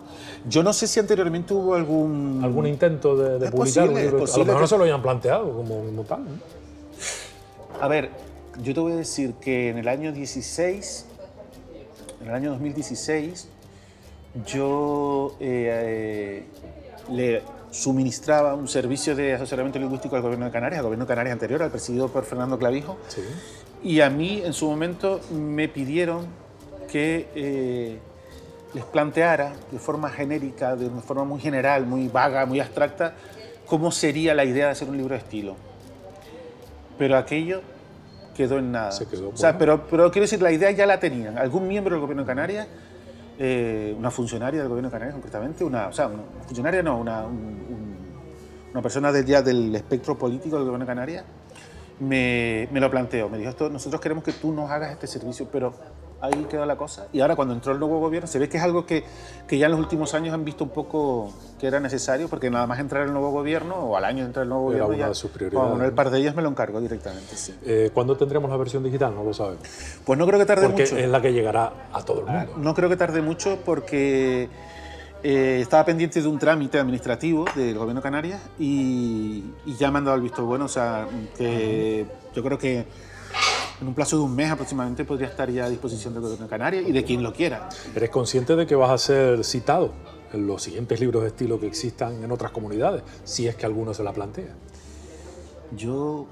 [0.48, 2.40] Yo no sé si anteriormente hubo algún.
[2.42, 4.24] Algún intento de, de publicar un libro.
[4.24, 6.24] A lo mejor no se lo habían planteado como, tal.
[7.80, 8.10] A ver,
[8.62, 11.06] yo te voy a decir que en el año 16,
[12.22, 13.48] en el año 2016,
[14.46, 16.46] yo eh, eh,
[17.10, 21.32] le suministraba un servicio de asesoramiento lingüístico al gobierno de Canarias, al gobierno de Canarias
[21.32, 22.96] anterior, al presidido por Fernando Clavijo.
[23.08, 23.22] Sí.
[23.84, 26.26] Y a mí en su momento me pidieron
[26.90, 27.98] que eh,
[28.72, 33.14] les planteara de forma genérica, de una forma muy general, muy vaga, muy abstracta,
[33.66, 35.56] cómo sería la idea de hacer un libro de estilo.
[36.96, 37.60] Pero aquello
[38.34, 38.90] quedó en nada.
[38.90, 41.36] Se quedó, o sea, pero, pero quiero decir, la idea ya la tenían.
[41.36, 42.66] Algún miembro del gobierno de Canarias,
[43.38, 47.26] eh, una funcionaria del gobierno de Canarias concretamente, una, o sea, una funcionaria no, una,
[47.26, 51.24] una persona del, ya del espectro político del gobierno de Canarias,
[52.00, 53.28] me, me, lo planteó.
[53.28, 55.74] Me dijo, esto, nosotros queremos que tú nos hagas este servicio, pero
[56.20, 57.06] ahí quedó la cosa.
[57.12, 59.04] Y ahora cuando entró el nuevo gobierno, se ve que es algo que,
[59.46, 62.66] que, ya en los últimos años han visto un poco que era necesario, porque nada
[62.66, 65.08] más entrar el nuevo gobierno, o al año de entrar el nuevo era gobierno, una
[65.08, 65.70] de sus prioridades.
[65.70, 67.54] Bueno, el par de ellas me lo encargo directamente, sí.
[67.64, 69.14] Eh, ¿Cuándo tendremos la versión digital?
[69.14, 69.62] No lo sabemos.
[70.04, 70.90] Pues no creo que tarde porque mucho.
[70.90, 72.54] Porque es la que llegará a todo el mundo.
[72.56, 74.48] No creo que tarde mucho porque...
[75.26, 79.96] Eh, estaba pendiente de un trámite administrativo del gobierno de Canarias y, y, ya me
[79.96, 81.08] han dado el visto bueno, o sea,
[81.38, 82.04] que
[82.34, 82.84] yo creo que
[83.80, 86.50] en un plazo de un mes aproximadamente podría estar ya a disposición del gobierno de
[86.50, 87.70] Canarias y de quien lo quiera.
[87.94, 89.92] ¿Eres consciente de que vas a ser citado
[90.30, 93.94] en los siguientes libros de estilo que existan en otras comunidades, si es que alguno
[93.94, 94.54] se la plantea?
[95.74, 96.26] Yo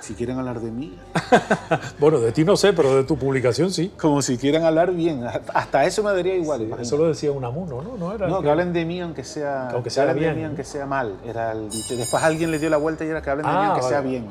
[0.00, 0.96] si quieren hablar de mí.
[1.98, 3.92] bueno, de ti no sé, pero de tu publicación sí.
[4.00, 5.24] Como si quieren hablar bien.
[5.54, 6.60] Hasta eso me daría igual.
[6.76, 7.96] Sí, eso lo decía Unamuno, ¿no?
[7.96, 10.30] No, era no que, hablen de mí aunque sea, aunque sea que bien.
[10.34, 11.16] de mí aunque sea mal.
[11.24, 11.96] Era el dicho.
[11.96, 13.88] Después alguien le dio la vuelta y era que hablen de Ah, mí aunque vale.
[13.92, 14.26] sea bien.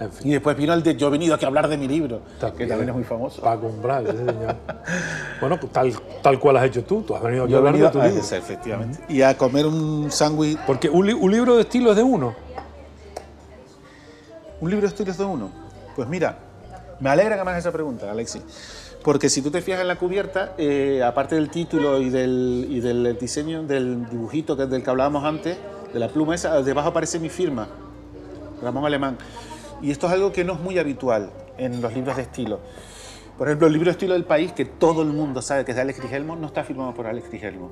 [0.00, 0.28] En fin.
[0.28, 2.56] Y después vino el de yo he venido aquí a hablar de mi libro, También.
[2.56, 3.42] que también es muy famoso.
[3.42, 4.56] Paco Umbral, ese señor.
[5.42, 5.92] bueno, pues tal,
[6.22, 7.02] tal cual has hecho tú.
[7.02, 8.20] Tú has venido aquí Yo a hablar de tu a libro.
[8.22, 8.98] ese, efectivamente.
[9.10, 10.56] Y a comer un sándwich.
[10.66, 12.34] Porque un, li- un libro de estilo es de uno.
[14.60, 15.50] ¿Un libro de estudios de uno?
[15.96, 16.38] Pues mira,
[17.00, 18.42] me alegra que me hagas esa pregunta, Alexi.
[19.02, 22.80] Porque si tú te fijas en la cubierta, eh, aparte del título y del, y
[22.80, 25.56] del diseño, del dibujito que, del que hablábamos antes,
[25.92, 27.68] de la pluma esa, debajo aparece mi firma,
[28.62, 29.16] Ramón Alemán.
[29.80, 32.60] Y esto es algo que no es muy habitual en los libros de estilo.
[33.38, 35.76] Por ejemplo, el libro de estilo del país, que todo el mundo sabe que es
[35.76, 37.70] de Alex Trigelmo, no está firmado por Alex Trigelmo.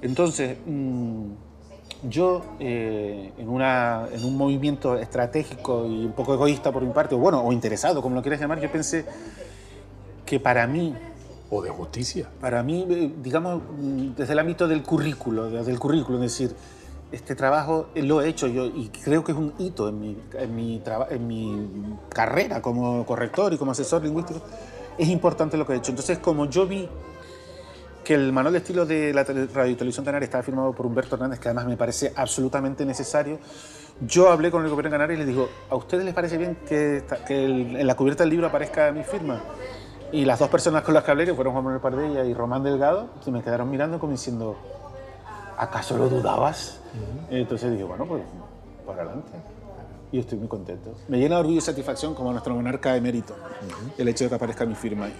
[0.00, 1.32] Entonces, mm,
[2.08, 7.14] yo, eh, en, una, en un movimiento estratégico y un poco egoísta por mi parte,
[7.14, 9.04] o bueno, o interesado, como lo quieras llamar, yo pensé
[10.26, 10.94] que para mí,
[11.50, 12.28] O de justicia.
[12.40, 16.56] para mí, eh, digamos, mm, desde el ámbito del currículo, desde el currículo, es decir,
[17.12, 20.16] este trabajo eh, lo he hecho yo y creo que es un hito en mi,
[20.32, 21.68] en mi, en mi
[22.08, 24.40] carrera como corrector y como asesor lingüístico.
[24.96, 25.92] Es importante lo que he hecho.
[25.92, 26.88] Entonces, como yo vi
[28.12, 31.14] que el manual de estilo de la Radio y Televisión Canaria estaba firmado por Humberto
[31.16, 33.38] Hernández, que además me parece absolutamente necesario,
[34.06, 36.58] yo hablé con el gobierno de Canarias y les digo, ¿a ustedes les parece bien
[36.68, 39.40] que, que el- en la cubierta del libro aparezca mi firma?
[40.12, 42.62] Y las dos personas con las que hablé, que fueron Juan Manuel Pardella y Román
[42.62, 44.58] Delgado, se me quedaron mirando como diciendo,
[45.56, 46.80] ¿acaso lo dudabas?
[47.30, 48.22] Entonces dije, bueno, pues
[48.86, 49.32] para adelante.
[50.10, 50.92] Y estoy muy contento.
[51.08, 53.34] Me llena de orgullo y satisfacción como nuestro monarca emérito,
[53.96, 55.14] el hecho de que aparezca mi firma ahí.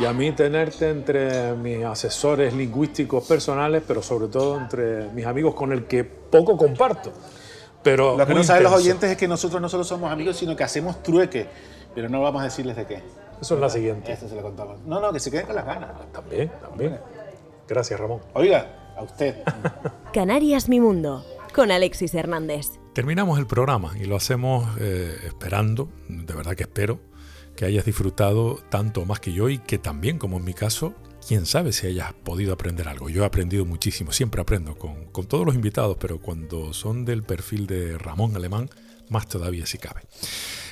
[0.00, 5.54] Y a mí tenerte entre mis asesores lingüísticos personales, pero sobre todo entre mis amigos
[5.54, 7.12] con el que poco comparto.
[7.82, 10.56] Pero Lo que no saben los oyentes es que nosotros no solo somos amigos, sino
[10.56, 11.46] que hacemos trueque.
[11.94, 13.02] Pero no vamos a decirles de qué.
[13.40, 14.12] Eso es la siguiente.
[14.12, 14.80] Esto se lo contamos.
[14.84, 15.90] No, no, que se queden con las ganas.
[16.12, 16.98] También, también.
[17.68, 18.20] Gracias, Ramón.
[18.34, 19.36] Oiga, a usted.
[20.12, 21.24] Canarias Mi Mundo,
[21.54, 22.70] con Alexis Hernández.
[22.92, 26.98] Terminamos el programa y lo hacemos eh, esperando, de verdad que espero,
[27.56, 30.94] que hayas disfrutado tanto más que yo y que también, como en mi caso,
[31.26, 33.08] quién sabe si hayas podido aprender algo.
[33.08, 37.22] Yo he aprendido muchísimo, siempre aprendo con, con todos los invitados, pero cuando son del
[37.22, 38.70] perfil de Ramón Alemán,
[39.08, 40.02] más todavía si cabe.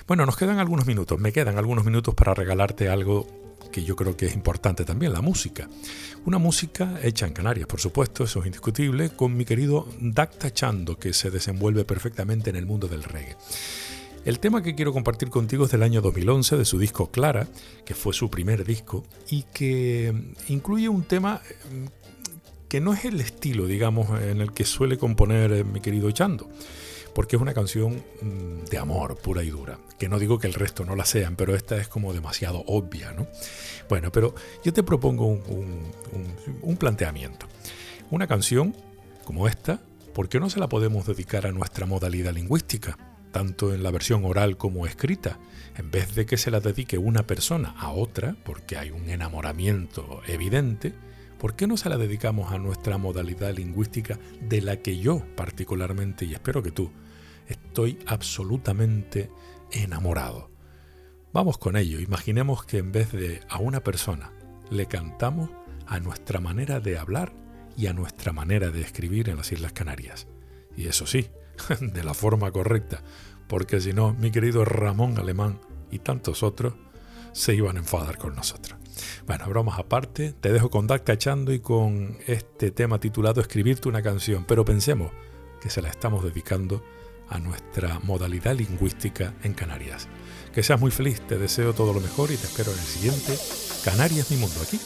[0.06, 3.26] Bueno, nos quedan algunos minutos, me quedan algunos minutos para regalarte algo
[3.72, 5.68] que yo creo que es importante también, la música.
[6.26, 10.96] Una música hecha en Canarias, por supuesto, eso es indiscutible, con mi querido Dacta Chando,
[10.96, 13.36] que se desenvuelve perfectamente en el mundo del reggae.
[14.24, 17.46] El tema que quiero compartir contigo es del año 2011, de su disco Clara,
[17.84, 20.14] que fue su primer disco, y que
[20.48, 21.86] incluye un tema mm,
[22.68, 26.48] que no es el estilo, digamos, en el que suele componer eh, mi querido Chando,
[27.14, 30.54] porque es una canción mm, de amor pura y dura, que no digo que el
[30.54, 33.26] resto no la sean, pero esta es como demasiado obvia, ¿no?
[33.90, 35.82] Bueno, pero yo te propongo un,
[36.62, 37.46] un planteamiento.
[38.10, 38.74] Una canción
[39.26, 39.82] como esta,
[40.14, 42.96] ¿por qué no se la podemos dedicar a nuestra modalidad lingüística?
[43.34, 45.40] Tanto en la versión oral como escrita,
[45.76, 50.22] en vez de que se la dedique una persona a otra, porque hay un enamoramiento
[50.28, 50.94] evidente,
[51.40, 56.26] ¿por qué no se la dedicamos a nuestra modalidad lingüística de la que yo particularmente,
[56.26, 56.92] y espero que tú,
[57.48, 59.32] estoy absolutamente
[59.72, 60.52] enamorado?
[61.32, 64.32] Vamos con ello, imaginemos que en vez de a una persona
[64.70, 65.50] le cantamos
[65.88, 67.32] a nuestra manera de hablar
[67.76, 70.28] y a nuestra manera de escribir en las Islas Canarias.
[70.76, 71.30] Y eso sí,
[71.80, 73.02] de la forma correcta,
[73.54, 75.60] porque si no, mi querido Ramón Alemán
[75.92, 76.74] y tantos otros
[77.30, 78.80] se iban a enfadar con nosotros.
[79.28, 84.02] Bueno, bromas aparte, te dejo con Dac Cachando y con este tema titulado Escribirte una
[84.02, 85.12] canción, pero pensemos
[85.60, 86.82] que se la estamos dedicando
[87.28, 90.08] a nuestra modalidad lingüística en Canarias.
[90.52, 93.38] Que seas muy feliz, te deseo todo lo mejor y te espero en el siguiente
[93.84, 94.80] Canarias Mi Mundo, aquí,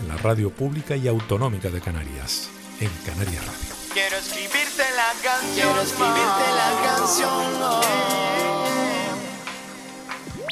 [0.00, 2.48] en la radio pública y autonómica de Canarias,
[2.78, 3.73] en Canarias Radio.
[3.94, 5.54] Quiero escribirte la canción.
[5.54, 7.44] Quiero escribirte la canción.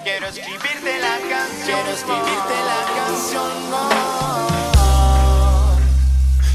[0.05, 1.67] Quiero escribirte la canción.
[1.67, 3.51] Quiero escribirte la canción.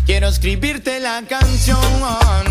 [0.06, 2.02] Quiero escribirte la canción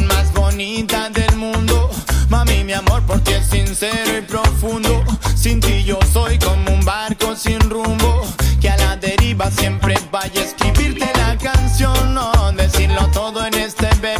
[0.06, 1.90] más bonita del mundo.
[2.28, 5.02] Mami, mi amor por ti es sincero y profundo.
[5.34, 8.26] Sin ti yo soy como un barco sin rumbo.
[8.60, 12.12] Que a la deriva siempre vaya a escribirte la canción.
[12.12, 14.15] No, decirlo todo en este verso.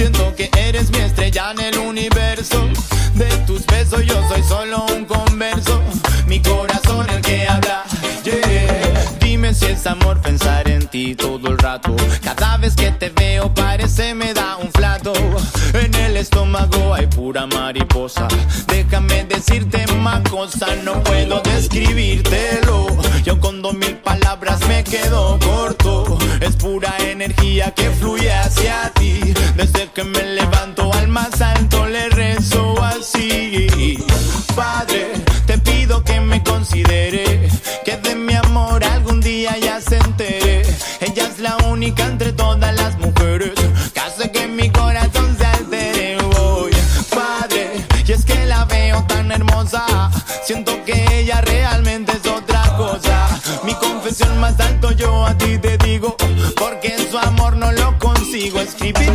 [0.00, 2.66] Siento que eres mi estrella en el universo.
[3.16, 5.82] De tus besos yo soy solo un converso.
[6.26, 7.84] Mi corazón el que habla.
[9.20, 11.94] Dime si es amor pensar en ti todo el rato.
[12.24, 15.12] Cada vez que te veo parece me da un flato.
[15.74, 18.26] En el estómago hay pura mariposa.
[18.68, 22.86] Déjame decirte más cosa, no puedo describírtelo.
[23.22, 26.18] Yo con dos mil palabras me quedo corto.
[26.40, 29.19] Es pura energía que fluye hacia ti.
[29.60, 33.98] Desde que me levanto al más alto le rezo así.
[34.56, 35.12] Padre,
[35.44, 37.46] te pido que me considere.
[37.84, 40.62] Que de mi amor algún día ya se entere.
[41.02, 43.52] Ella es la única entre todas las mujeres.
[43.92, 46.16] Que hace que mi corazón se altere.
[46.32, 46.72] Voy,
[47.14, 49.84] padre, y es que la veo tan hermosa.
[50.42, 53.28] Siento que ella realmente es otra cosa.
[53.64, 56.16] Mi confesión más alto yo a ti te digo.
[56.56, 58.58] Porque en su amor no lo consigo.
[58.60, 59.09] Escribirle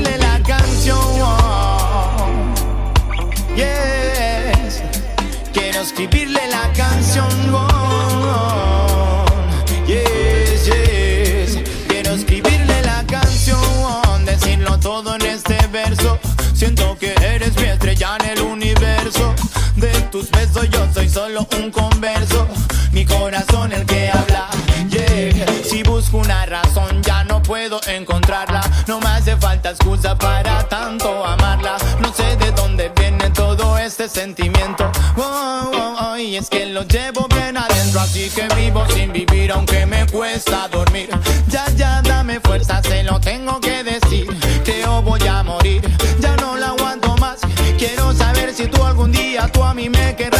[20.55, 22.47] besos yo soy solo un converso.
[22.91, 24.49] Mi corazón el que habla.
[24.89, 25.47] Yeah.
[25.63, 28.61] Si busco una razón ya no puedo encontrarla.
[28.87, 31.77] No me hace falta excusa para tanto amarla.
[31.99, 34.89] No sé de dónde viene todo este sentimiento.
[35.17, 37.99] Oh, oh, oh, y es que lo llevo bien adentro.
[38.01, 41.09] Así que vivo sin vivir aunque me cuesta dormir.
[41.47, 44.27] Ya, ya, dame fuerza, se lo tengo que decir.
[44.63, 45.81] Que o voy a morir.
[46.19, 47.39] Ya no la aguanto más.
[47.77, 50.34] Quiero saber si tú algún día tú a mí me querrás.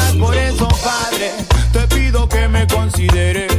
[1.71, 3.54] Te pido que me considere.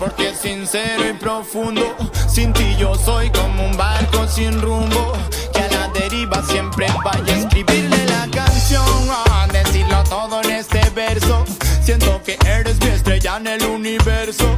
[0.00, 1.94] Porque es sincero y profundo.
[2.26, 5.12] Sin ti yo soy como un barco sin rumbo.
[5.52, 8.82] Que a la deriva siempre vaya a escribirle la canción.
[9.10, 11.44] ah, decirlo todo en este verso.
[11.82, 14.49] Siento que eres mi estrella en el universo.